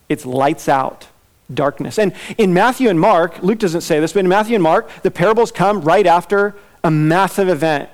[0.08, 1.08] it's lights out
[1.52, 1.98] darkness.
[1.98, 5.10] And in Matthew and Mark, Luke doesn't say this, but in Matthew and Mark, the
[5.10, 7.90] parables come right after a massive event.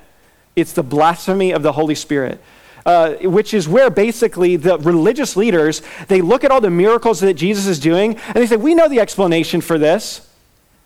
[0.55, 2.41] It's the blasphemy of the Holy Spirit.
[2.83, 7.35] Uh, which is where basically the religious leaders they look at all the miracles that
[7.35, 10.27] jesus is doing and they say we know the explanation for this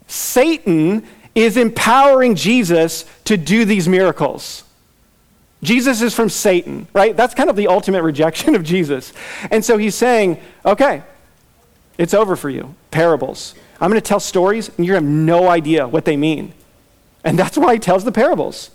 [0.05, 4.65] satan is empowering jesus to do these miracles
[5.63, 9.13] jesus is from satan right that's kind of the ultimate rejection of jesus
[9.49, 11.01] and so he's saying okay
[11.97, 12.75] it's over for you.
[12.91, 13.55] Parables.
[13.79, 16.53] I'm going to tell stories, and you have no idea what they mean.
[17.23, 18.71] And that's why he tells the parables.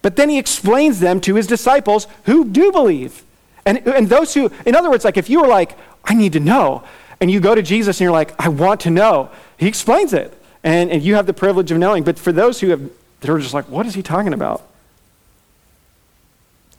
[0.00, 3.22] But then he explains them to his disciples who do believe.
[3.64, 6.40] And, and those who, in other words, like if you were like, I need to
[6.40, 6.82] know,
[7.20, 10.36] and you go to Jesus and you're like, I want to know, he explains it.
[10.64, 12.02] And, and you have the privilege of knowing.
[12.02, 14.62] But for those who have, they're just like, what is he talking about?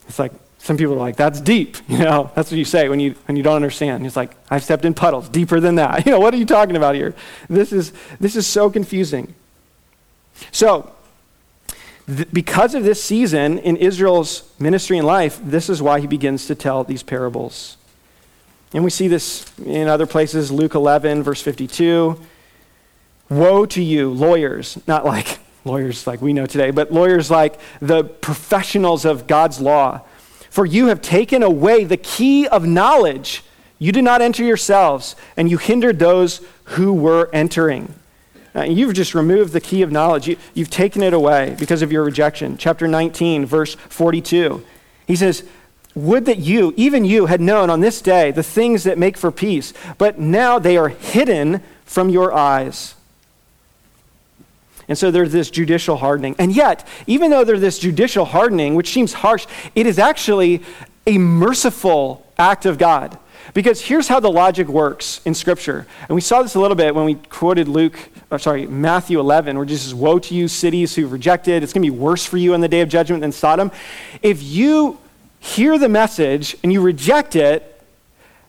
[0.08, 0.34] It's like,
[0.64, 1.76] some people are like, that's deep.
[1.90, 4.06] You know, that's what you say when you, when you don't understand.
[4.06, 6.06] It's like, I've stepped in puddles deeper than that.
[6.06, 7.14] You know, what are you talking about here?
[7.50, 9.36] This is, this is so confusing.
[10.52, 10.94] So,
[12.08, 16.48] th- because of this season in Israel's ministry and life, this is why he begins
[16.48, 17.76] to tell these parables.
[18.74, 22.20] And we see this in other places, Luke 11, verse 52.
[23.30, 28.06] Woe to you, lawyers, not like lawyers like we know today, but lawyers like the
[28.06, 30.02] professionals of God's law.
[30.54, 33.42] For you have taken away the key of knowledge.
[33.80, 37.92] You did not enter yourselves, and you hindered those who were entering.
[38.54, 40.28] Now, you've just removed the key of knowledge.
[40.28, 42.56] You, you've taken it away because of your rejection.
[42.56, 44.64] Chapter 19, verse 42.
[45.08, 45.44] He says,
[45.96, 49.32] Would that you, even you, had known on this day the things that make for
[49.32, 52.94] peace, but now they are hidden from your eyes.
[54.88, 56.36] And so there's this judicial hardening.
[56.40, 60.62] And yet, even though there's this judicial hardening, which seems harsh, it is actually
[61.08, 63.18] a merciful act of God.
[63.54, 65.86] Because here's how the logic works in Scripture.
[66.08, 67.98] And we saw this a little bit when we quoted Luke,
[68.32, 71.62] or sorry, Matthew 11, where Jesus says, Woe to you, cities who rejected.
[71.62, 73.72] It's going to be worse for you on the day of judgment than Sodom.
[74.22, 74.98] If you
[75.40, 77.73] hear the message and you reject it,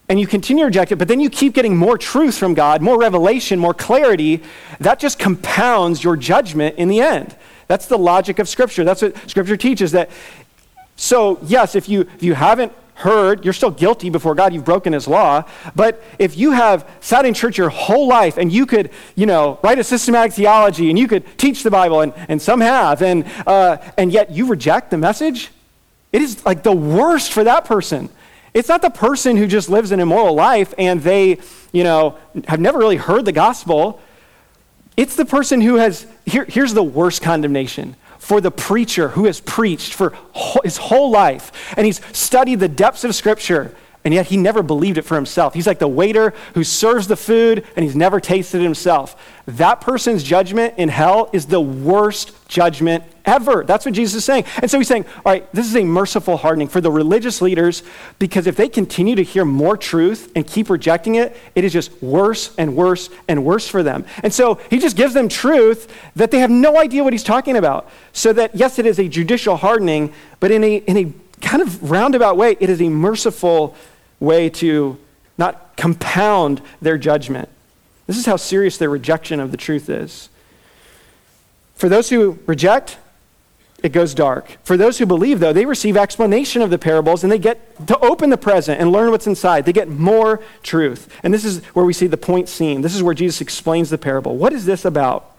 [0.09, 2.82] and you continue to reject it, but then you keep getting more truth from God,
[2.82, 4.42] more revelation, more clarity,
[4.80, 7.34] that just compounds your judgment in the end.
[7.68, 8.84] That's the logic of Scripture.
[8.84, 9.92] That's what Scripture teaches.
[9.92, 10.11] That
[10.96, 14.52] so yes, if you if you haven't heard, you're still guilty before God.
[14.52, 15.44] You've broken His law.
[15.74, 19.59] But if you have sat in church your whole life and you could, you know,
[19.62, 23.24] write a systematic theology and you could teach the Bible, and, and some have, and
[23.46, 25.50] uh, and yet you reject the message,
[26.12, 28.09] it is like the worst for that person.
[28.55, 31.40] It's not the person who just lives an immoral life and they,
[31.72, 34.00] you know, have never really heard the gospel.
[34.96, 39.40] It's the person who has, here, here's the worst condemnation for the preacher who has
[39.40, 40.16] preached for
[40.62, 43.74] his whole life and he's studied the depths of Scripture
[44.05, 45.55] and yet he never believed it for himself.
[45.55, 49.16] He's like the waiter who serves the food and he's never tasted it himself.
[49.46, 53.64] That person's judgment in hell is the worst judgment ever.
[53.64, 54.44] That's what Jesus is saying.
[54.61, 57.82] And so he's saying, all right, this is a merciful hardening for the religious leaders
[58.18, 62.02] because if they continue to hear more truth and keep rejecting it, it is just
[62.02, 64.05] worse and worse and worse for them.
[64.22, 67.57] And so he just gives them truth that they have no idea what he's talking
[67.57, 67.88] about.
[68.12, 71.90] So that, yes, it is a judicial hardening, but in a, in a kind of
[71.90, 73.74] roundabout way, it is a merciful
[74.24, 74.98] way to
[75.38, 77.48] not compound their judgment.
[78.06, 80.28] This is how serious their rejection of the truth is.
[81.76, 82.98] For those who reject,
[83.82, 84.56] it goes dark.
[84.64, 87.98] For those who believe, though, they receive explanation of the parables and they get to
[87.98, 89.66] open the present and learn what's inside.
[89.66, 91.14] They get more truth.
[91.22, 92.80] And this is where we see the point seen.
[92.80, 94.36] This is where Jesus explains the parable.
[94.36, 95.32] What is this about?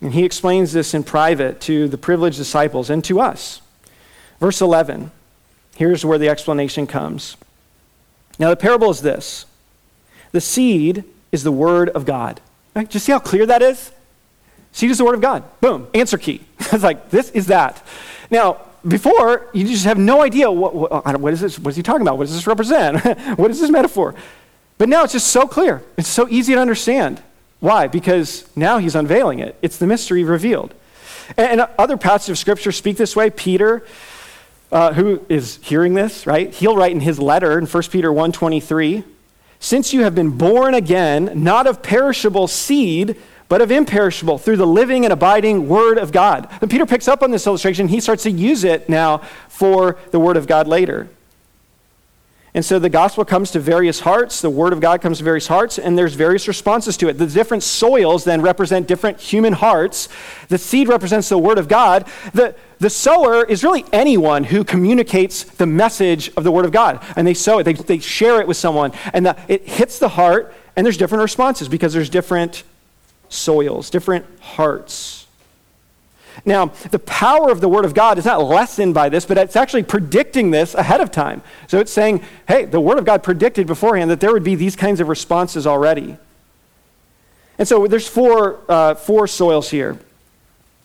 [0.00, 3.60] And he explains this in private to the privileged disciples and to us.
[4.40, 5.12] Verse 11
[5.76, 7.36] Here's where the explanation comes.
[8.38, 9.46] Now, the parable is this
[10.32, 12.40] the seed is the word of God.
[12.74, 12.88] Right?
[12.88, 13.92] Just see how clear that is?
[14.72, 15.44] Seed is the word of God.
[15.60, 16.42] Boom, answer key.
[16.58, 17.82] it's like, this is that.
[18.30, 21.58] Now, before, you just have no idea what, what, what is this?
[21.58, 22.18] What is he talking about?
[22.18, 23.02] What does this represent?
[23.38, 24.14] what is this metaphor?
[24.78, 25.82] But now it's just so clear.
[25.96, 27.22] It's so easy to understand.
[27.60, 27.86] Why?
[27.86, 29.56] Because now he's unveiling it.
[29.62, 30.74] It's the mystery revealed.
[31.36, 33.30] And, and other passages of Scripture speak this way.
[33.30, 33.84] Peter,
[34.72, 36.52] uh, who is hearing this, right?
[36.52, 39.04] He'll write in his letter in 1 Peter 1.23,
[39.58, 43.16] Since you have been born again, not of perishable seed,
[43.48, 46.48] but of imperishable, through the living and abiding Word of God.
[46.60, 47.88] And Peter picks up on this illustration.
[47.88, 51.08] He starts to use it now for the Word of God later.
[52.56, 55.46] And so the gospel comes to various hearts, the word of God comes to various
[55.46, 57.18] hearts, and there's various responses to it.
[57.18, 60.08] The different soils then represent different human hearts.
[60.48, 62.08] The seed represents the word of God.
[62.32, 67.04] The, the sower is really anyone who communicates the message of the word of God.
[67.14, 70.08] And they sow it, they, they share it with someone, and the, it hits the
[70.08, 72.62] heart, and there's different responses because there's different
[73.28, 75.25] soils, different hearts.
[76.44, 79.56] Now, the power of the Word of God is not lessened by this, but it's
[79.56, 81.42] actually predicting this ahead of time.
[81.66, 84.76] So it's saying, hey, the Word of God predicted beforehand that there would be these
[84.76, 86.18] kinds of responses already.
[87.58, 89.98] And so there's four, uh, four soils here.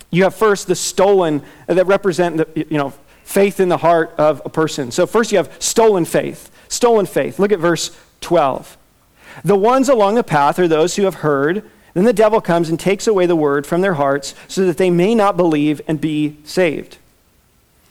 [0.10, 2.94] You have first the stolen uh, that represent the, you know,
[3.24, 4.92] faith in the heart of a person.
[4.92, 6.52] So first you have stolen faith.
[6.70, 7.40] Stolen faith.
[7.40, 8.78] Look at verse 12.
[9.44, 12.80] The ones along the path are those who have heard then the devil comes and
[12.80, 16.38] takes away the word from their hearts so that they may not believe and be
[16.44, 16.98] saved.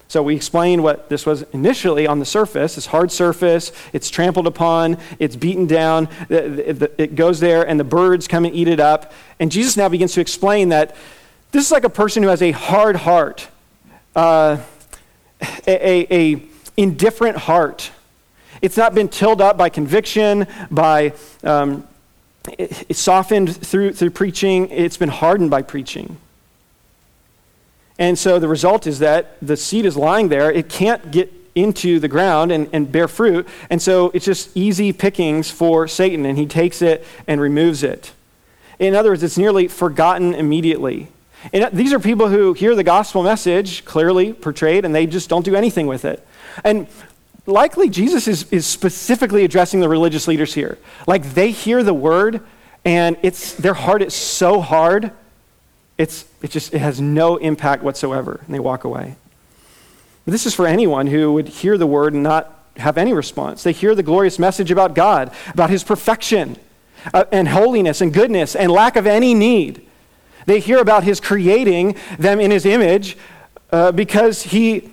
[0.08, 3.70] So we explained what this was initially on the surface, this hard surface.
[3.92, 8.66] It's trampled upon, it's beaten down, it goes there, and the birds come and eat
[8.66, 9.12] it up.
[9.38, 10.96] And Jesus now begins to explain that
[11.52, 13.46] this is like a person who has a hard heart,
[14.16, 14.58] uh,
[15.68, 16.42] a, a, a
[16.76, 17.92] indifferent heart.
[18.62, 21.12] It's not been tilled up by conviction, by
[21.44, 21.86] um,
[22.58, 26.16] it's softened through, through preaching, it's been hardened by preaching.
[27.98, 30.50] And so the result is that the seed is lying there.
[30.50, 33.46] It can't get into the ground and, and bear fruit.
[33.68, 38.12] And so it's just easy pickings for Satan, and he takes it and removes it.
[38.78, 41.08] In other words, it's nearly forgotten immediately.
[41.52, 45.44] And these are people who hear the gospel message clearly portrayed, and they just don't
[45.44, 46.26] do anything with it.
[46.64, 46.86] And
[47.46, 50.78] likely Jesus is, is specifically addressing the religious leaders here.
[51.06, 52.40] Like they hear the word,
[52.84, 55.12] and it's their heart is so hard,
[55.98, 59.16] it's it just it has no impact whatsoever, and they walk away.
[60.24, 63.62] But this is for anyone who would hear the word and not have any response.
[63.62, 66.56] They hear the glorious message about God, about his perfection
[67.12, 69.86] uh, and holiness and goodness and lack of any need.
[70.46, 73.16] They hear about his creating them in his image
[73.72, 74.90] uh, because he,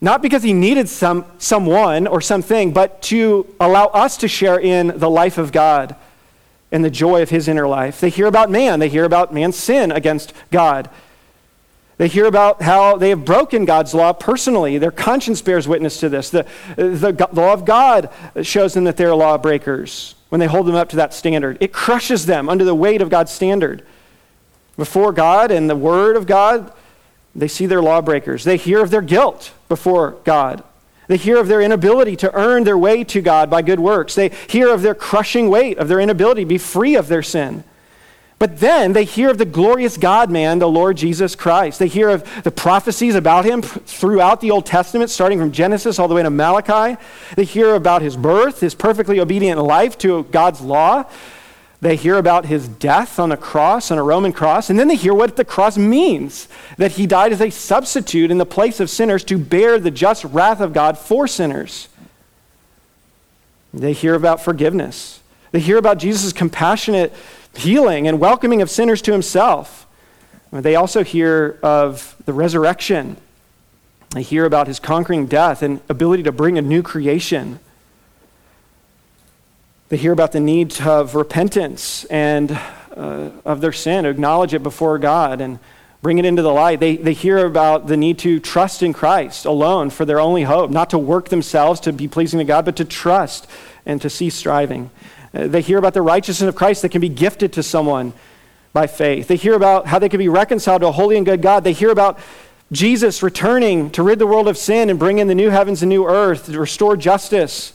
[0.00, 4.88] not because he needed some, someone or something, but to allow us to share in
[4.98, 5.96] the life of God
[6.70, 8.00] and the joy of his inner life.
[8.00, 8.80] They hear about man.
[8.80, 10.90] They hear about man's sin against God.
[11.98, 14.76] They hear about how they have broken God's law personally.
[14.76, 16.28] Their conscience bears witness to this.
[16.28, 18.10] The, the law of God
[18.42, 21.56] shows them that they're lawbreakers when they hold them up to that standard.
[21.60, 23.82] It crushes them under the weight of God's standard.
[24.76, 26.70] Before God and the Word of God,
[27.36, 28.44] they see their lawbreakers.
[28.44, 30.64] They hear of their guilt before God.
[31.08, 34.14] They hear of their inability to earn their way to God by good works.
[34.14, 37.62] They hear of their crushing weight, of their inability to be free of their sin.
[38.38, 41.78] But then they hear of the glorious God man, the Lord Jesus Christ.
[41.78, 46.08] They hear of the prophecies about him throughout the Old Testament, starting from Genesis all
[46.08, 47.00] the way to Malachi.
[47.34, 51.04] They hear about his birth, his perfectly obedient life to God's law.
[51.80, 54.96] They hear about his death on a cross, on a Roman cross, and then they
[54.96, 56.48] hear what the cross means
[56.78, 60.24] that he died as a substitute in the place of sinners to bear the just
[60.24, 61.88] wrath of God for sinners.
[63.74, 65.20] They hear about forgiveness.
[65.52, 67.12] They hear about Jesus' compassionate
[67.54, 69.86] healing and welcoming of sinners to himself.
[70.50, 73.18] They also hear of the resurrection.
[74.10, 77.58] They hear about his conquering death and ability to bring a new creation.
[79.88, 82.50] They hear about the need of repentance and
[82.96, 85.60] uh, of their sin, acknowledge it before God and
[86.02, 86.80] bring it into the light.
[86.80, 90.72] They, they hear about the need to trust in Christ alone for their only hope,
[90.72, 93.48] not to work themselves to be pleasing to God, but to trust
[93.84, 94.90] and to cease striving.
[95.32, 98.12] Uh, they hear about the righteousness of Christ that can be gifted to someone
[98.72, 99.28] by faith.
[99.28, 101.62] They hear about how they can be reconciled to a holy and good God.
[101.62, 102.18] They hear about
[102.72, 105.88] Jesus returning to rid the world of sin and bring in the new heavens and
[105.88, 107.72] new earth, to restore justice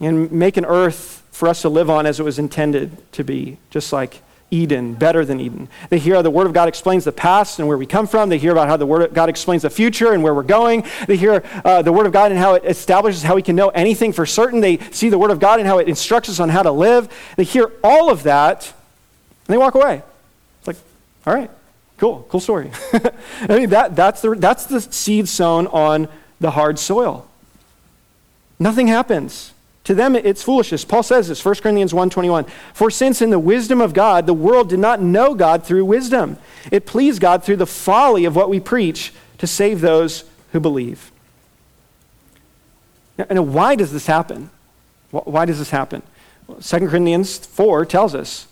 [0.00, 3.58] and make an earth for us to live on as it was intended to be,
[3.70, 5.68] just like Eden, better than Eden.
[5.90, 8.28] They hear how the Word of God explains the past and where we come from.
[8.28, 10.84] They hear about how the Word of God explains the future and where we're going.
[11.06, 13.70] They hear uh, the Word of God and how it establishes how we can know
[13.70, 14.60] anything for certain.
[14.60, 17.08] They see the Word of God and how it instructs us on how to live.
[17.36, 18.72] They hear all of that
[19.46, 20.02] and they walk away.
[20.60, 20.76] It's like,
[21.26, 21.50] all right,
[21.98, 22.70] cool, cool story.
[22.92, 26.08] I mean, that, that's, the, that's the seed sown on
[26.40, 27.28] the hard soil.
[28.58, 29.52] Nothing happens.
[29.86, 30.84] To them it's foolishness.
[30.84, 32.48] Paul says this, 1 Corinthians 1:21.
[32.74, 36.38] For since in the wisdom of God the world did not know God through wisdom,
[36.72, 41.12] it pleased God through the folly of what we preach to save those who believe.
[43.16, 44.50] Now, why does this happen?
[45.12, 46.02] Why does this happen?
[46.48, 48.48] Well, 2 Corinthians 4 tells us.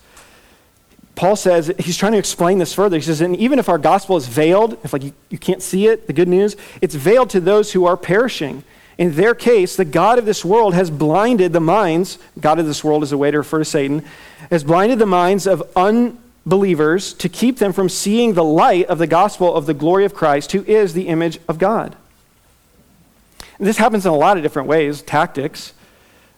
[1.16, 2.96] Paul says, he's trying to explain this further.
[2.96, 5.86] He says, and even if our gospel is veiled, if like you, you can't see
[5.88, 8.64] it, the good news, it's veiled to those who are perishing
[8.96, 12.84] in their case, the God of this world has blinded the minds, God of this
[12.84, 14.04] world is a way to refer to Satan,
[14.50, 19.06] has blinded the minds of unbelievers to keep them from seeing the light of the
[19.06, 21.96] gospel of the glory of Christ, who is the image of God.
[23.58, 25.72] And this happens in a lot of different ways, tactics.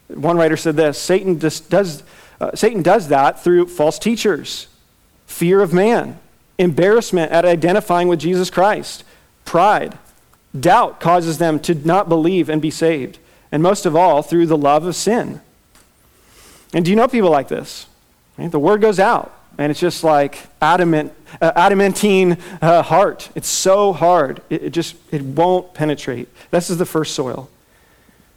[0.09, 2.03] One writer said this Satan does,
[2.41, 4.69] uh, Satan does that through false teachers,
[5.27, 6.19] fear of man,
[6.57, 9.05] embarrassment at identifying with Jesus Christ,
[9.45, 9.99] pride
[10.61, 13.19] Doubt causes them to not believe and be saved.
[13.51, 15.41] And most of all, through the love of sin.
[16.75, 17.87] And do you know people like this?
[18.37, 18.51] Right?
[18.51, 23.31] The word goes out, and it's just like adamant, uh, adamantine uh, heart.
[23.35, 24.43] It's so hard.
[24.51, 26.29] It, it just it won't penetrate.
[26.51, 27.49] This is the first soil.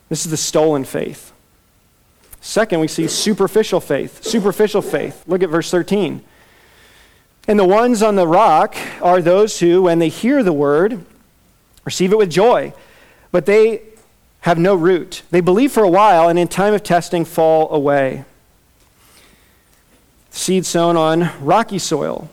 [0.07, 1.31] This is the stolen faith.
[2.41, 4.23] Second, we see superficial faith.
[4.23, 5.23] Superficial faith.
[5.27, 6.23] Look at verse 13.
[7.47, 11.03] And the ones on the rock are those who, when they hear the word,
[11.85, 12.73] receive it with joy,
[13.31, 13.81] but they
[14.41, 15.23] have no root.
[15.31, 18.25] They believe for a while and in time of testing fall away.
[20.31, 22.29] Seed sown on rocky soil.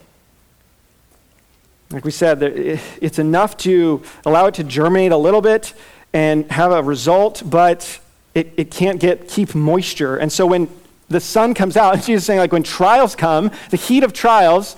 [1.89, 5.73] Like we said, it's enough to allow it to germinate a little bit
[6.13, 7.99] and have a result, but
[8.35, 10.17] it, it can't get keep moisture.
[10.17, 10.69] And so when
[11.09, 14.75] the sun comes out, Jesus is saying, like when trials come, the heat of trials,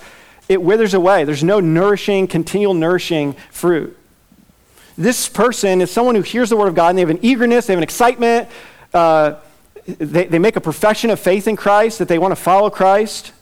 [0.48, 1.24] it withers away.
[1.24, 3.96] There's no nourishing, continual nourishing fruit.
[5.00, 7.66] This person is someone who hears the word of God and they have an eagerness,
[7.66, 8.50] they have an excitement.
[8.92, 9.36] Uh,
[9.86, 13.32] they, they make a profession of faith in Christ, that they want to follow Christ,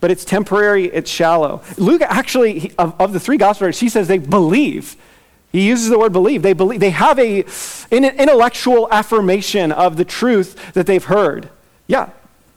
[0.00, 1.62] but it's temporary, it's shallow.
[1.78, 4.94] Luke actually, of, of the three gospel writers, he says they believe.
[5.52, 6.42] He uses the word believe.
[6.42, 6.80] They believe.
[6.80, 7.44] They have a,
[7.90, 11.48] an intellectual affirmation of the truth that they've heard.
[11.86, 12.10] Yeah,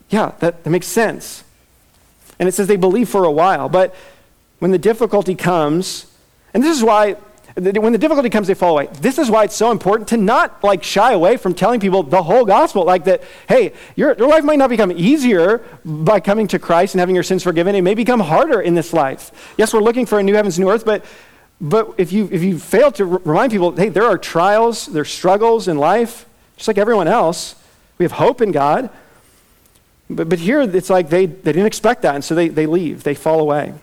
[0.09, 1.45] yeah, that, that makes sense.
[2.39, 3.69] And it says they believe for a while.
[3.69, 3.95] But
[4.59, 6.07] when the difficulty comes,
[6.53, 7.15] and this is why
[7.55, 8.89] when the difficulty comes, they fall away.
[8.99, 12.21] This is why it's so important to not like shy away from telling people the
[12.21, 12.83] whole gospel.
[12.83, 16.99] Like that, hey, your, your life might not become easier by coming to Christ and
[16.99, 17.73] having your sins forgiven.
[17.73, 19.53] It may become harder in this life.
[19.57, 21.05] Yes, we're looking for a new heavens, new earth, but
[21.61, 25.09] but if you if you fail to r- remind people, hey, there are trials, there's
[25.09, 26.25] struggles in life,
[26.57, 27.55] just like everyone else.
[27.97, 28.89] We have hope in God.
[30.09, 33.03] But, but here it's like they, they didn't expect that, and so they, they leave,
[33.03, 33.73] they fall away.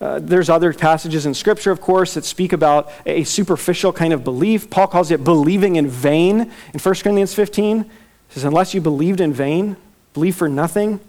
[0.00, 4.24] Uh, there's other passages in Scripture, of course, that speak about a superficial kind of
[4.24, 4.68] belief.
[4.68, 7.84] Paul calls it believing in vain in 1 Corinthians 15.
[7.84, 7.90] He
[8.28, 9.76] says, Unless you believed in vain,
[10.12, 11.00] believe for nothing.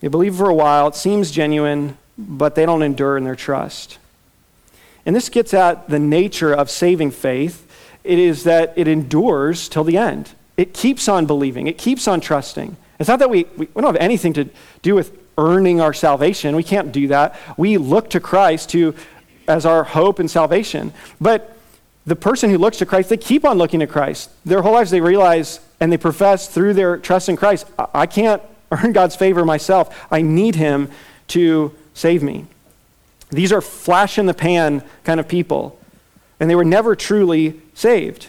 [0.00, 3.98] They believe for a while, it seems genuine, but they don't endure in their trust.
[5.04, 7.68] And this gets at the nature of saving faith.
[8.04, 10.30] It is that it endures till the end.
[10.56, 12.76] It keeps on believing, it keeps on trusting.
[12.98, 14.48] It's not that we, we, we don't have anything to
[14.82, 16.56] do with earning our salvation.
[16.56, 17.38] We can't do that.
[17.56, 18.94] We look to Christ to,
[19.48, 20.92] as our hope and salvation.
[21.20, 21.56] But
[22.06, 24.30] the person who looks to Christ, they keep on looking to Christ.
[24.44, 28.40] Their whole lives, they realize and they profess through their trust in Christ I can't
[28.70, 30.06] earn God's favor myself.
[30.10, 30.90] I need Him
[31.28, 32.46] to save me.
[33.30, 35.78] These are flash in the pan kind of people,
[36.38, 38.28] and they were never truly saved.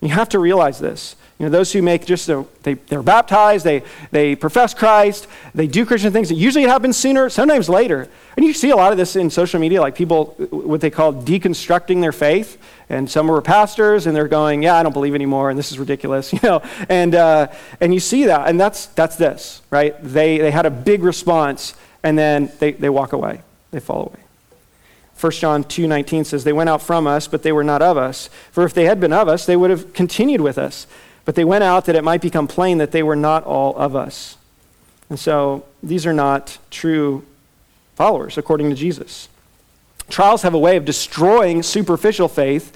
[0.00, 1.16] You have to realize this.
[1.38, 5.66] You know, those who make just a, they, they're baptized, they, they profess Christ, they
[5.66, 6.30] do Christian things.
[6.30, 8.08] It usually happens sooner, sometimes later.
[8.36, 11.12] And you see a lot of this in social media, like people, what they call
[11.12, 12.56] deconstructing their faith.
[12.88, 15.78] And some were pastors, and they're going, "Yeah, I don't believe anymore, and this is
[15.78, 16.62] ridiculous," you know.
[16.88, 17.48] And uh,
[17.80, 19.96] and you see that, and that's that's this, right?
[20.00, 21.74] They they had a big response,
[22.04, 23.40] and then they, they walk away,
[23.72, 24.20] they fall away.
[25.18, 28.28] 1 John 2:19 says they went out from us but they were not of us
[28.52, 30.86] for if they had been of us they would have continued with us
[31.26, 33.94] but they went out that it might become plain that they were not all of
[33.94, 34.38] us.
[35.10, 37.26] And so these are not true
[37.96, 39.28] followers according to Jesus.
[40.08, 42.74] Trials have a way of destroying superficial faith,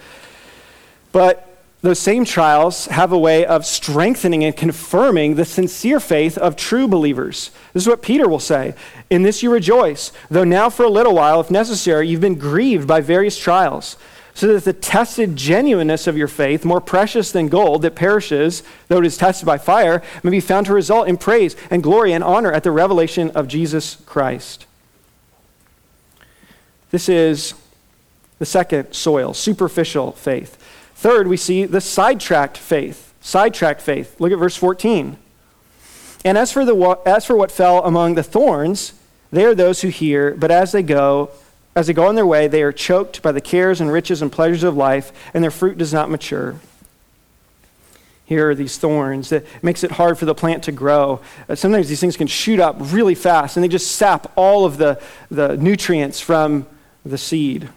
[1.13, 1.47] but
[1.81, 6.87] those same trials have a way of strengthening and confirming the sincere faith of true
[6.87, 7.51] believers.
[7.73, 8.75] This is what Peter will say.
[9.09, 12.87] In this you rejoice, though now for a little while, if necessary, you've been grieved
[12.87, 13.95] by various trials
[14.33, 18.99] so that the tested genuineness of your faith, more precious than gold that perishes, though
[18.99, 22.23] it is tested by fire, may be found to result in praise and glory and
[22.23, 24.65] honor at the revelation of Jesus Christ.
[26.91, 27.53] This is
[28.39, 30.57] the second soil, superficial faith.
[30.95, 33.13] Third, we see the sidetracked faith.
[33.21, 34.19] Sidetracked faith.
[34.19, 35.17] Look at verse 14.
[36.23, 38.93] And as for, the, as for what fell among the thorns,
[39.31, 41.31] they are those who hear, but as they go,
[41.75, 44.31] as they go on their way, they are choked by the cares and riches and
[44.31, 46.55] pleasures of life, and their fruit does not mature.
[48.25, 51.21] Here are these thorns that makes it hard for the plant to grow.
[51.49, 54.77] Uh, sometimes these things can shoot up really fast, and they just sap all of
[54.77, 56.65] the, the nutrients from
[57.05, 57.69] the seed.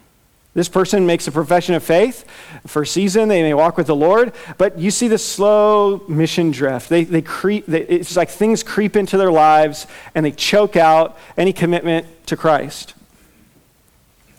[0.54, 2.24] This person makes a profession of faith.
[2.66, 6.52] For a season, they may walk with the Lord, but you see the slow mission
[6.52, 6.88] drift.
[6.88, 11.18] They, they creep, they, it's like things creep into their lives and they choke out
[11.36, 12.94] any commitment to Christ.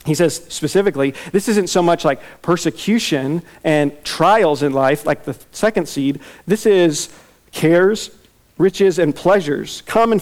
[0.05, 5.35] He says specifically, this isn't so much like persecution and trials in life, like the
[5.51, 6.19] second seed.
[6.45, 7.09] This is
[7.51, 8.11] cares,
[8.57, 10.21] riches, and pleasures, common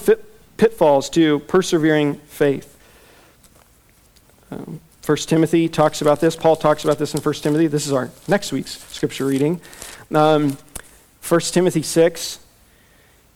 [0.57, 2.69] pitfalls to persevering faith.
[4.51, 6.35] Um, 1 Timothy talks about this.
[6.37, 7.67] Paul talks about this in 1 Timothy.
[7.67, 9.59] This is our next week's scripture reading.
[10.13, 10.57] Um,
[11.27, 12.39] 1 Timothy 6,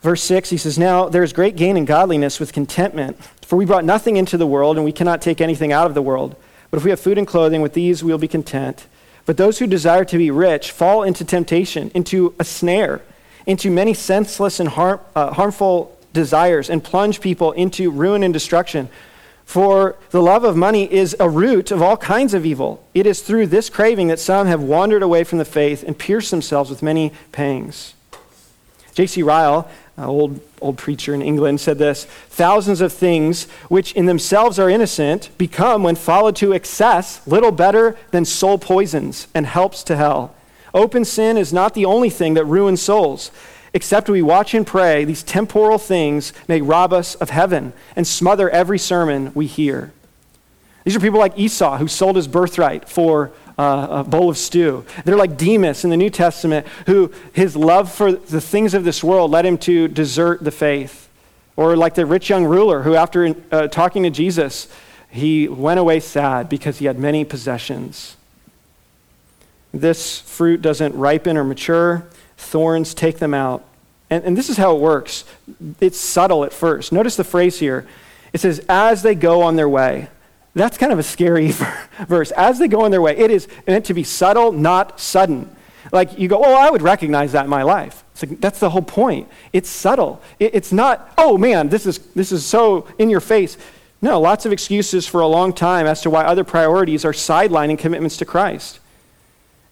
[0.02, 3.64] verse 6, he says, Now there is great gain in godliness with contentment for we
[3.64, 6.36] brought nothing into the world, and we cannot take anything out of the world.
[6.70, 8.88] But if we have food and clothing, with these we will be content.
[9.26, 13.02] But those who desire to be rich fall into temptation, into a snare,
[13.46, 18.90] into many senseless and harm, uh, harmful desires, and plunge people into ruin and destruction.
[19.46, 22.84] For the love of money is a root of all kinds of evil.
[22.94, 26.32] It is through this craving that some have wandered away from the faith and pierced
[26.32, 27.94] themselves with many pangs.
[28.94, 29.24] J.C.
[29.24, 34.70] Ryle old, old preacher in England said this Thousands of things which in themselves are
[34.70, 40.34] innocent become, when followed to excess, little better than soul poisons and helps to hell.
[40.74, 43.32] Open sin is not the only thing that ruins souls.
[43.74, 48.50] Except we watch and pray, these temporal things may rob us of heaven and smother
[48.50, 49.92] every sermon we hear.
[50.84, 54.86] These are people like Esau, who sold his birthright for uh, a bowl of stew.
[55.04, 59.04] They're like Demas in the New Testament, who his love for the things of this
[59.04, 61.10] world led him to desert the faith.
[61.56, 64.68] Or like the rich young ruler, who after uh, talking to Jesus,
[65.10, 68.16] he went away sad because he had many possessions.
[69.74, 73.64] This fruit doesn't ripen or mature, thorns take them out.
[74.10, 75.26] And, and this is how it works
[75.82, 76.92] it's subtle at first.
[76.92, 77.88] Notice the phrase here
[78.34, 80.10] it says, as they go on their way.
[80.58, 81.52] That's kind of a scary
[82.08, 82.32] verse.
[82.32, 85.56] As they go on their way, it is meant to be subtle, not sudden.
[85.92, 88.04] Like you go, oh, I would recognize that in my life.
[88.22, 89.30] Like, that's the whole point.
[89.54, 90.22] It's subtle.
[90.40, 93.58] It, it's not, oh man, this is, this is so in your face.
[94.02, 97.80] No, lots of excuses for a long time as to why other priorities are sidelining
[97.80, 98.80] commitments to Christ.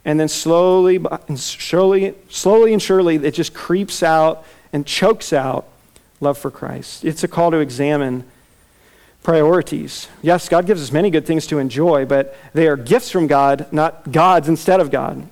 [0.04, 5.68] And then slowly and surely, slowly and surely, it just creeps out and chokes out
[6.22, 7.04] love for Christ.
[7.04, 8.24] It's a call to examine
[9.26, 10.08] priorities.
[10.22, 13.66] Yes, God gives us many good things to enjoy, but they are gifts from God,
[13.72, 15.28] not gods instead of God.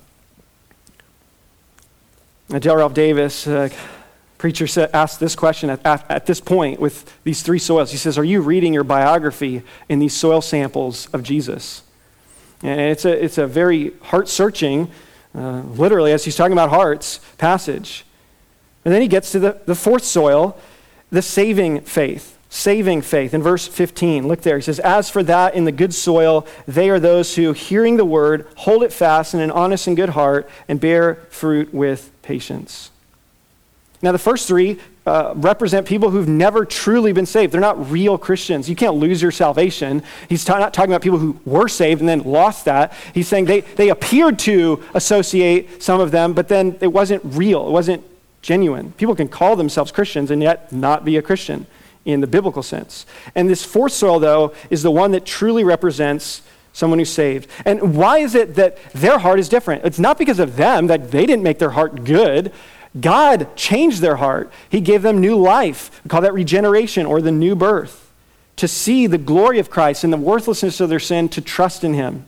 [2.48, 3.68] Dale Ralph Davis, uh,
[4.36, 7.92] preacher, asked this question at, at, at this point with these three soils.
[7.92, 11.84] He says, Are you reading your biography in these soil samples of Jesus?
[12.64, 14.90] And it's a, it's a very heart searching,
[15.36, 18.04] uh, literally, as he's talking about hearts, passage.
[18.84, 20.58] And then he gets to the, the fourth soil,
[21.10, 23.34] the saving faith saving faith.
[23.34, 24.56] In verse 15, look there.
[24.56, 28.04] He says, As for that in the good soil, they are those who, hearing the
[28.04, 32.92] word, hold it fast in an honest and good heart and bear fruit with patience.
[34.02, 37.52] Now, the first three uh, represent people who've never truly been saved.
[37.52, 38.68] They're not real Christians.
[38.68, 40.04] You can't lose your salvation.
[40.28, 42.92] He's not talking about people who were saved and then lost that.
[43.12, 47.66] He's saying they, they appeared to associate some of them, but then it wasn't real.
[47.66, 48.04] It wasn't
[48.42, 48.92] genuine.
[48.92, 51.66] People can call themselves Christians and yet not be a Christian
[52.04, 53.06] in the biblical sense.
[53.34, 56.42] And this fourth soil, though, is the one that truly represents
[56.72, 57.48] someone who's saved.
[57.64, 59.84] And why is it that their heart is different?
[59.84, 62.52] It's not because of them, that they didn't make their heart good.
[63.00, 64.52] God changed their heart.
[64.68, 66.00] He gave them new life.
[66.04, 68.12] We call that regeneration or the new birth.
[68.56, 71.94] To see the glory of Christ and the worthlessness of their sin, to trust in
[71.94, 72.24] Him.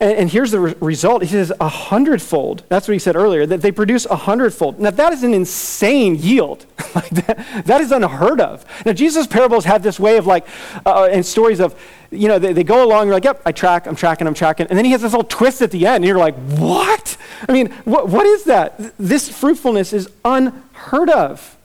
[0.00, 1.22] And, and here's the re- result.
[1.22, 2.64] He says a hundredfold.
[2.68, 4.80] That's what he said earlier, that they produce a hundredfold.
[4.80, 6.66] Now, that is an insane yield.
[6.94, 8.64] like that, that is unheard of.
[8.84, 10.46] Now, Jesus' parables have this way of like,
[10.84, 11.80] uh, and stories of,
[12.10, 14.66] you know, they, they go along, you're like, yep, I track, I'm tracking, I'm tracking.
[14.66, 17.16] And then he has this little twist at the end, and you're like, what?
[17.48, 18.96] I mean, what, what is that?
[18.98, 21.56] This fruitfulness is unheard of.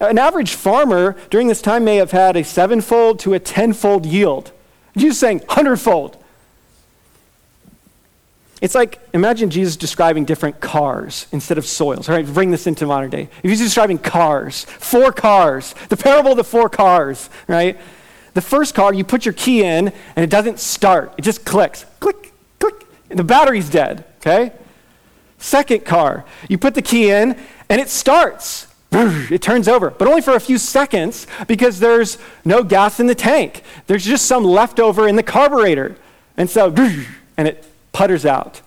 [0.00, 4.52] An average farmer during this time may have had a sevenfold to a tenfold yield.
[4.96, 6.22] Jesus saying hundredfold.
[8.62, 12.08] It's like, imagine Jesus describing different cars instead of soils.
[12.08, 13.28] All right, bring this into modern day.
[13.42, 17.78] If he's describing cars, four cars, the parable of the four cars, right?
[18.32, 21.12] The first car, you put your key in and it doesn't start.
[21.18, 21.84] It just clicks.
[22.00, 22.86] Click, click.
[23.10, 24.52] And the battery's dead, okay?
[25.38, 27.38] Second car, you put the key in
[27.68, 28.68] and it starts.
[28.90, 33.14] It turns over, but only for a few seconds because there's no gas in the
[33.14, 33.62] tank.
[33.86, 35.96] There's just some leftover in the carburetor.
[36.38, 36.72] And so,
[37.36, 37.64] and it
[37.96, 38.60] putters out.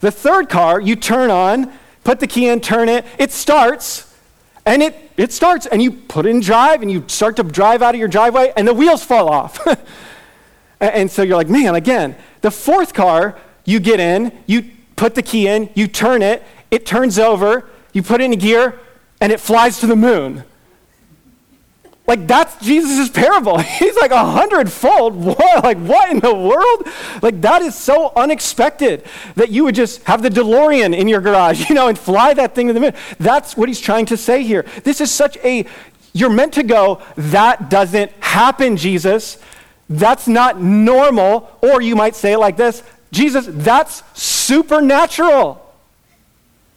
[0.00, 1.72] The third car, you turn on,
[2.02, 4.12] put the key in, turn it, it starts,
[4.64, 7.94] and it, it starts, and you put in drive, and you start to drive out
[7.94, 9.64] of your driveway, and the wheels fall off.
[10.80, 12.16] and so you're like, man, again.
[12.40, 16.84] The fourth car, you get in, you put the key in, you turn it, it
[16.84, 18.76] turns over, you put it in gear,
[19.20, 20.42] and it flies to the moon.
[22.06, 23.58] Like that's Jesus' parable.
[23.78, 25.14] He's like a hundredfold.
[25.26, 25.64] What?
[25.64, 26.86] Like what in the world?
[27.20, 29.04] Like that is so unexpected
[29.34, 32.54] that you would just have the DeLorean in your garage, you know, and fly that
[32.54, 32.94] thing to the moon.
[33.18, 34.64] That's what he's trying to say here.
[34.84, 35.66] This is such a
[36.12, 39.38] you're meant to go, that doesn't happen, Jesus.
[39.90, 41.50] That's not normal.
[41.60, 42.82] Or you might say it like this
[43.12, 45.62] Jesus, that's supernatural.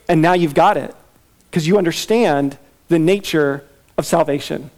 [0.08, 0.96] And now you've got it
[1.50, 2.58] because you understand
[2.88, 3.64] the nature
[3.98, 4.72] of salvation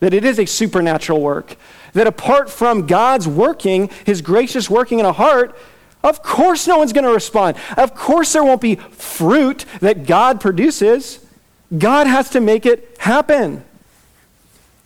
[0.00, 1.56] that it is a supernatural work.
[1.92, 5.56] That apart from God's working, his gracious working in a heart,
[6.02, 7.56] of course no one's going to respond.
[7.76, 11.24] Of course there won't be fruit that God produces.
[11.76, 13.64] God has to make it happen.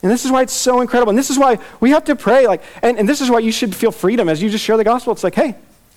[0.03, 1.11] And this is why it's so incredible.
[1.11, 2.47] And this is why we have to pray.
[2.47, 4.85] Like, and, and this is why you should feel freedom as you just share the
[4.85, 5.13] gospel.
[5.13, 5.55] It's like, hey,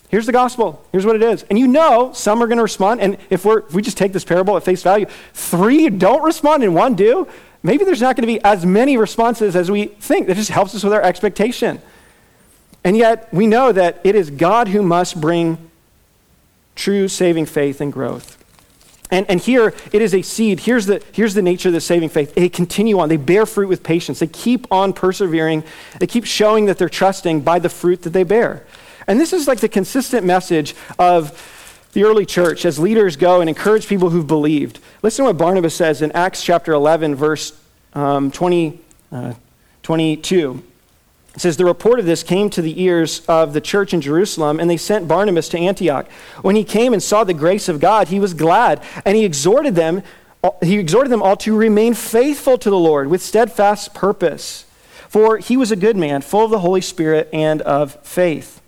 [0.10, 0.86] here's the gospel.
[0.92, 1.44] Here's what it is.
[1.44, 3.02] And you know some are going to respond.
[3.02, 6.64] And if, we're, if we just take this parable at face value, three don't respond
[6.64, 7.28] and one do,
[7.66, 10.28] maybe there's not going to be as many responses as we think.
[10.28, 11.82] That just helps us with our expectation.
[12.84, 15.58] And yet, we know that it is God who must bring
[16.76, 18.38] true saving faith and growth.
[19.12, 20.62] And, and here it is a seed.
[20.62, 22.36] Here's the, here's the nature of the saving faith.
[22.36, 23.10] They continue on.
[23.10, 24.20] They bear fruit with patience.
[24.20, 25.64] They keep on persevering.
[26.00, 28.66] They keep showing that they're trusting by the fruit that they bear.
[29.08, 31.40] And this is like the consistent message of
[31.96, 34.80] the early church as leaders go and encourage people who've believed.
[35.02, 37.58] Listen to what Barnabas says in Acts chapter 11, verse
[37.94, 38.80] um, 20,
[39.14, 39.34] uh,
[39.82, 40.62] 22.
[41.34, 44.60] It says, The report of this came to the ears of the church in Jerusalem,
[44.60, 46.12] and they sent Barnabas to Antioch.
[46.42, 49.76] When he came and saw the grace of God, he was glad, and he exhorted
[49.76, 50.04] them,
[50.62, 54.66] he exhorted them all to remain faithful to the Lord with steadfast purpose.
[55.08, 58.62] For he was a good man, full of the Holy Spirit and of faith.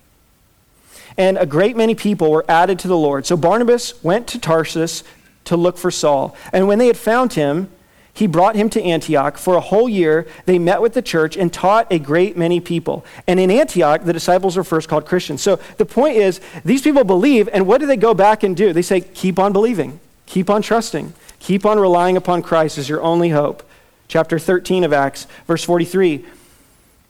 [1.18, 3.26] And a great many people were added to the Lord.
[3.26, 5.04] So Barnabas went to Tarsus
[5.44, 6.36] to look for Saul.
[6.52, 7.68] And when they had found him,
[8.14, 9.38] he brought him to Antioch.
[9.38, 13.04] For a whole year, they met with the church and taught a great many people.
[13.26, 15.42] And in Antioch, the disciples were first called Christians.
[15.42, 18.72] So the point is, these people believe, and what do they go back and do?
[18.72, 23.02] They say, keep on believing, keep on trusting, keep on relying upon Christ as your
[23.02, 23.62] only hope.
[24.08, 26.24] Chapter 13 of Acts, verse 43.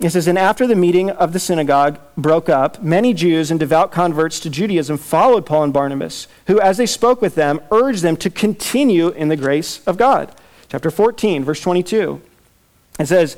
[0.01, 3.91] It says, And after the meeting of the synagogue broke up, many Jews and devout
[3.91, 8.17] converts to Judaism followed Paul and Barnabas, who, as they spoke with them, urged them
[8.19, 10.33] to continue in the grace of God
[10.69, 12.21] chapter 14, verse 22.
[12.99, 13.37] It says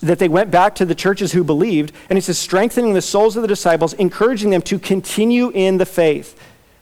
[0.00, 3.36] that they went back to the churches who believed, and it says, strengthening the souls
[3.36, 6.38] of the disciples, encouraging them to continue in the faith,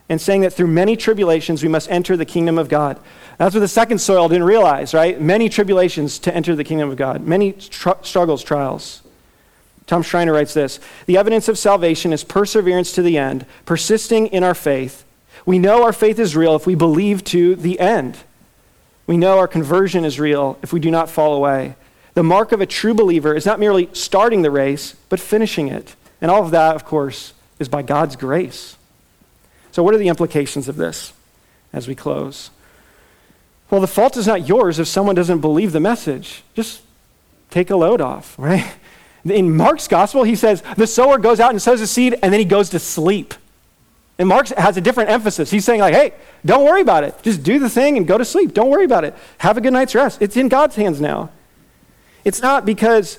[0.08, 2.98] and saying that through many tribulations we must enter the kingdom of God.
[3.38, 5.20] That's what the second soil didn't realize, right?
[5.20, 9.01] Many tribulations to enter the kingdom of God, many tr- struggles, trials.
[9.86, 14.44] Tom Schreiner writes this The evidence of salvation is perseverance to the end, persisting in
[14.44, 15.04] our faith.
[15.44, 18.18] We know our faith is real if we believe to the end.
[19.06, 21.74] We know our conversion is real if we do not fall away.
[22.14, 25.96] The mark of a true believer is not merely starting the race, but finishing it.
[26.20, 28.76] And all of that, of course, is by God's grace.
[29.72, 31.12] So, what are the implications of this
[31.72, 32.50] as we close?
[33.70, 36.42] Well, the fault is not yours if someone doesn't believe the message.
[36.54, 36.82] Just
[37.50, 38.74] take a load off, right?
[39.24, 42.40] In Mark's gospel, he says the sower goes out and sows a seed and then
[42.40, 43.34] he goes to sleep.
[44.18, 45.50] And Mark has a different emphasis.
[45.50, 46.12] He's saying, like, hey,
[46.44, 47.20] don't worry about it.
[47.22, 48.52] Just do the thing and go to sleep.
[48.52, 49.14] Don't worry about it.
[49.38, 50.20] Have a good night's rest.
[50.20, 51.30] It's in God's hands now.
[52.24, 53.18] It's not because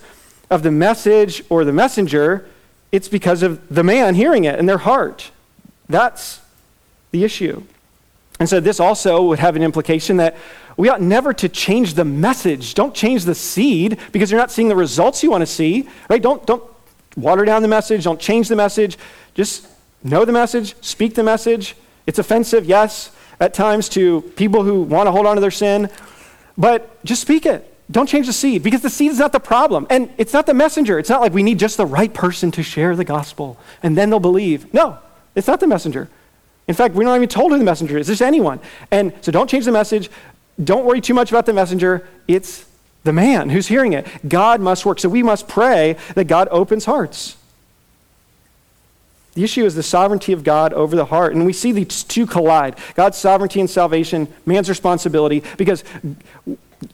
[0.50, 2.48] of the message or the messenger,
[2.92, 5.32] it's because of the man hearing it in their heart.
[5.90, 6.42] That's
[7.12, 7.64] the issue.
[8.40, 10.38] And so this also would have an implication that
[10.78, 12.74] we ought never to change the message.
[12.74, 15.88] Don't change the seed because you're not seeing the results you want to see.
[16.10, 16.22] Right?
[16.22, 16.64] Don't don't
[17.16, 18.98] water down the message, don't change the message.
[19.36, 19.68] Just
[20.04, 21.76] know the message, speak the message.
[22.06, 25.90] It's offensive, yes, at times to people who want to hold on to their sin,
[26.58, 27.70] but just speak it.
[27.92, 29.86] Don't change the seed because the seed is not the problem.
[29.90, 30.98] And it's not the messenger.
[30.98, 34.10] It's not like we need just the right person to share the gospel and then
[34.10, 34.74] they'll believe.
[34.74, 34.98] No,
[35.36, 36.10] it's not the messenger.
[36.68, 38.10] In fact, we're not even told who the messenger is.
[38.10, 38.62] It's just anyone.
[38.90, 40.10] And so don't change the message.
[40.62, 42.08] Don't worry too much about the messenger.
[42.28, 42.66] It's
[43.04, 44.08] the man who's hearing it.
[44.28, 45.00] God must work.
[45.00, 47.38] So we must pray that God opens hearts.
[49.34, 51.34] The issue is the sovereignty of God over the heart.
[51.34, 55.84] And we see these two collide God's sovereignty and salvation, man's responsibility, because,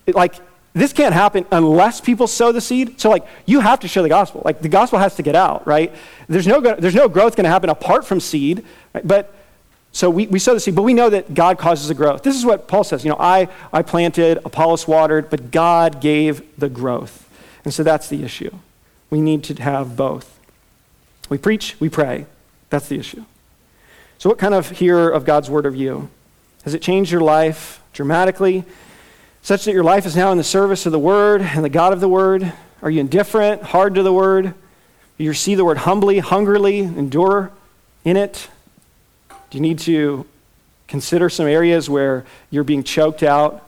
[0.07, 0.36] like,
[0.74, 3.01] this can't happen unless people sow the seed.
[3.01, 4.41] So, like, you have to share the gospel.
[4.45, 5.93] Like, the gospel has to get out, right?
[6.28, 8.64] There's no, there's no growth going to happen apart from seed.
[8.93, 9.05] Right?
[9.05, 9.36] But,
[9.91, 12.23] so we, we sow the seed, but we know that God causes the growth.
[12.23, 13.03] This is what Paul says.
[13.03, 17.27] You know, I, I planted, Apollos watered, but God gave the growth.
[17.65, 18.51] And so that's the issue.
[19.09, 20.39] We need to have both.
[21.29, 22.25] We preach, we pray.
[22.69, 23.25] That's the issue.
[24.19, 26.09] So, what kind of hearer of God's word are you?
[26.63, 28.65] Has it changed your life dramatically,
[29.41, 31.93] such that your life is now in the service of the word and the God
[31.93, 32.51] of the word?
[32.81, 34.53] Are you indifferent, hard to the word?
[35.17, 37.51] Do you see the word humbly, hungrily, endure
[38.03, 38.49] in it?
[39.50, 40.26] Do you need to
[40.88, 43.66] consider some areas where you're being choked out?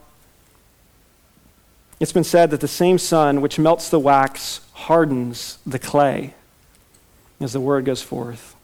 [1.99, 6.33] It's been said that the same sun which melts the wax hardens the clay
[7.39, 8.55] as the word goes forth.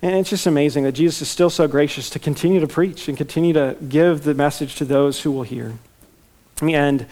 [0.00, 3.16] And it's just amazing that Jesus is still so gracious to continue to preach and
[3.16, 5.78] continue to give the message to those who will hear.
[6.56, 7.06] Let me end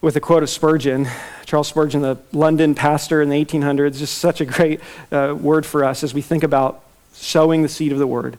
[0.00, 1.08] with a quote of Spurgeon.
[1.46, 4.80] Charles Spurgeon, the London pastor in the 1800s, just such a great
[5.10, 6.84] uh, word for us as we think about
[7.20, 8.38] sowing the seed of the word.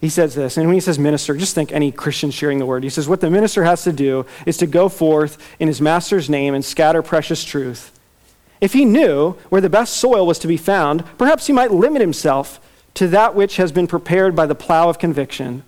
[0.00, 2.84] He says this, and when he says minister, just think any Christian sharing the word.
[2.84, 6.28] He says, What the minister has to do is to go forth in his master's
[6.28, 7.92] name and scatter precious truth
[8.60, 12.00] if he knew where the best soil was to be found, perhaps he might limit
[12.00, 12.60] himself
[12.94, 15.62] to that which has been prepared by the plow of conviction.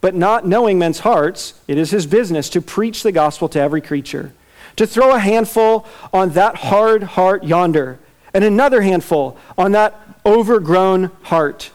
[0.00, 3.80] But not knowing men's hearts, it is his business to preach the gospel to every
[3.80, 4.34] creature,
[4.76, 7.98] to throw a handful on that hard heart yonder,
[8.34, 11.70] and another handful on that overgrown heart.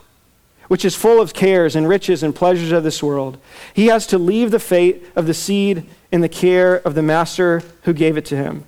[0.68, 3.38] Which is full of cares and riches and pleasures of this world.
[3.74, 7.62] He has to leave the fate of the seed in the care of the master
[7.82, 8.64] who gave it to him.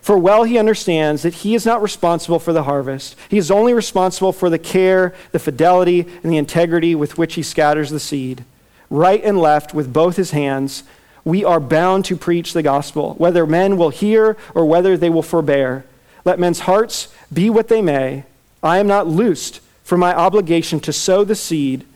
[0.00, 3.16] For well he understands that he is not responsible for the harvest.
[3.28, 7.42] He is only responsible for the care, the fidelity, and the integrity with which he
[7.42, 8.44] scatters the seed.
[8.88, 10.84] Right and left, with both his hands,
[11.24, 15.24] we are bound to preach the gospel, whether men will hear or whether they will
[15.24, 15.84] forbear.
[16.24, 18.24] Let men's hearts be what they may.
[18.62, 21.86] I am not loosed from my obligation to sow the seed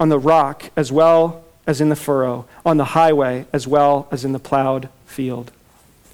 [0.00, 4.24] on the rock as well as in the furrow, on the highway as well as
[4.24, 5.52] in the plowed field.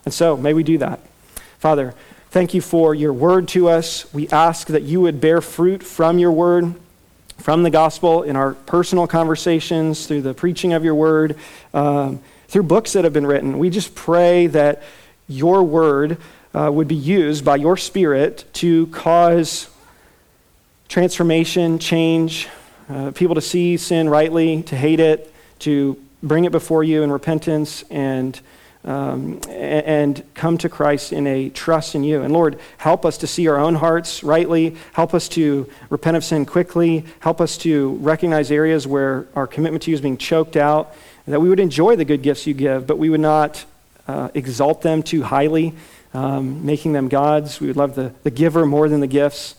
[0.04, 1.00] And so, may we do that.
[1.58, 1.94] Father,
[2.28, 4.12] thank you for your word to us.
[4.12, 6.74] We ask that you would bear fruit from your word,
[7.38, 11.38] from the gospel, in our personal conversations, through the preaching of your word,
[11.72, 13.58] um, through books that have been written.
[13.58, 14.82] We just pray that
[15.28, 16.18] your word
[16.52, 19.70] uh, would be used by your spirit to cause
[20.88, 22.48] transformation, change,
[22.88, 27.10] uh, people to see sin rightly, to hate it, to bring it before you in
[27.10, 28.40] repentance and
[28.84, 32.22] um, and come to Christ in a trust in you.
[32.22, 34.76] And Lord, help us to see our own hearts rightly.
[34.92, 37.04] Help us to repent of sin quickly.
[37.18, 40.94] Help us to recognize areas where our commitment to you is being choked out.
[41.26, 43.64] That we would enjoy the good gifts you give, but we would not
[44.06, 45.74] uh, exalt them too highly,
[46.14, 47.60] um, making them gods.
[47.60, 49.56] We would love the, the giver more than the gifts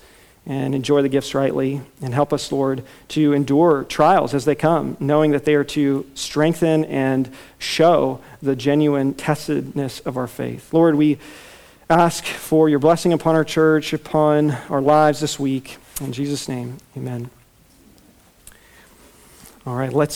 [0.47, 1.81] and enjoy the gifts rightly.
[2.01, 6.09] And help us, Lord, to endure trials as they come, knowing that they are to
[6.15, 7.29] strengthen and
[7.59, 10.73] show the genuine testedness of our faith.
[10.73, 11.19] Lord, we
[11.89, 15.77] ask for your blessing upon our church, upon our lives this week.
[16.01, 17.29] In Jesus' name, amen.
[19.65, 20.15] All right, let's.